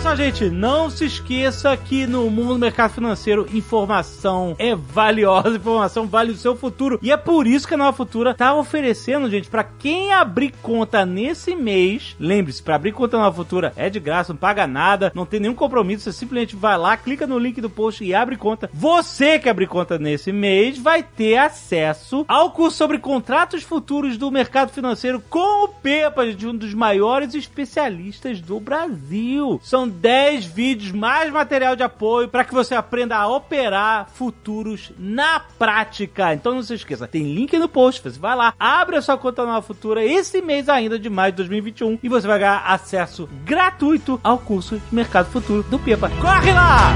Olha 0.01 0.17
só, 0.17 0.17
gente, 0.17 0.49
não 0.49 0.89
se 0.89 1.05
esqueça 1.05 1.77
que 1.77 2.07
no 2.07 2.31
mundo 2.31 2.55
do 2.55 2.59
mercado 2.59 2.93
financeiro, 2.93 3.47
informação 3.53 4.57
é 4.59 4.75
valiosa, 4.75 5.57
informação 5.57 6.07
vale 6.07 6.33
o 6.33 6.37
seu 6.37 6.57
futuro. 6.57 6.99
E 7.03 7.13
é 7.13 7.19
por 7.19 7.47
isso 7.47 7.69
que 7.69 7.75
a 7.75 7.77
Nova 7.77 7.95
Futura 7.95 8.35
tá 8.35 8.55
oferecendo, 8.55 9.29
gente, 9.29 9.51
para 9.51 9.63
quem 9.63 10.13
abrir 10.13 10.55
conta 10.63 11.05
nesse 11.05 11.55
mês, 11.55 12.17
lembre-se, 12.19 12.63
para 12.63 12.77
abrir 12.77 12.93
conta 12.93 13.19
na 13.19 13.25
Nova 13.25 13.37
Futura 13.37 13.75
é 13.77 13.91
de 13.91 14.01
graça, 14.01 14.33
não 14.33 14.39
paga 14.39 14.67
nada, 14.67 15.13
não 15.15 15.27
tem 15.27 15.39
nenhum 15.39 15.55
compromisso, 15.55 16.05
você 16.05 16.13
simplesmente 16.13 16.57
vai 16.57 16.79
lá, 16.79 16.97
clica 16.97 17.27
no 17.27 17.39
link 17.39 17.61
do 17.61 17.69
post 17.69 18.03
e 18.03 18.15
abre 18.15 18.37
conta. 18.37 18.71
Você 18.73 19.39
que 19.39 19.51
abrir 19.51 19.67
conta 19.67 19.99
nesse 19.99 20.33
mês 20.33 20.79
vai 20.79 21.03
ter 21.03 21.37
acesso 21.37 22.25
ao 22.27 22.53
curso 22.53 22.79
sobre 22.79 22.99
contratos 22.99 23.63
futuros 23.63 24.17
do 24.17 24.31
mercado 24.31 24.73
financeiro 24.73 25.23
com 25.29 25.65
o 25.65 25.69
Pepa, 25.69 26.33
de 26.33 26.47
um 26.47 26.57
dos 26.57 26.73
maiores 26.73 27.35
especialistas 27.35 28.41
do 28.41 28.59
Brasil. 28.59 29.61
São 29.63 29.90
10 29.91 30.47
vídeos, 30.47 30.93
mais 30.93 31.31
material 31.33 31.77
de 31.77 31.83
apoio 31.83 32.29
para 32.29 32.45
que 32.45 32.55
você 32.55 32.75
aprenda 32.75 33.17
a 33.17 33.29
operar 33.29 34.09
futuros 34.15 34.93
na 34.99 35.41
prática. 35.41 36.33
Então 36.33 36.55
não 36.55 36.63
se 36.63 36.75
esqueça, 36.75 37.07
tem 37.07 37.35
link 37.35 37.59
no 37.59 37.69
post, 37.69 38.03
você 38.03 38.19
vai 38.19 38.37
lá, 38.37 38.55
abre 38.59 38.97
a 38.97 39.03
sua 39.03 39.19
conta 39.19 39.45
nova 39.45 39.63
futura 39.63 40.05
esse 40.05 40.41
mês 40.41 40.69
ainda 40.69 40.99
de 40.99 41.11
maio 41.11 41.33
de 41.33 41.37
2021 41.39 41.99
e 42.03 42.09
você 42.09 42.27
vai 42.27 42.39
ganhar 42.39 42.65
acesso 42.67 43.29
gratuito 43.45 44.21
ao 44.23 44.39
curso 44.39 44.79
de 44.79 44.95
mercado 44.95 45.31
futuro 45.31 45.63
do 45.65 45.79
Pepa. 45.79 46.11
Corre 46.21 46.53
lá! 46.53 46.95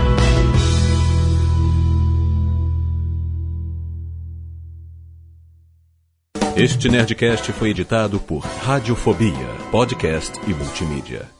Este 6.57 6.88
Nerdcast 6.88 7.52
foi 7.52 7.70
editado 7.70 8.20
por 8.20 8.38
Radiofobia, 8.38 9.48
podcast 9.72 10.38
e 10.46 10.54
multimídia. 10.54 11.33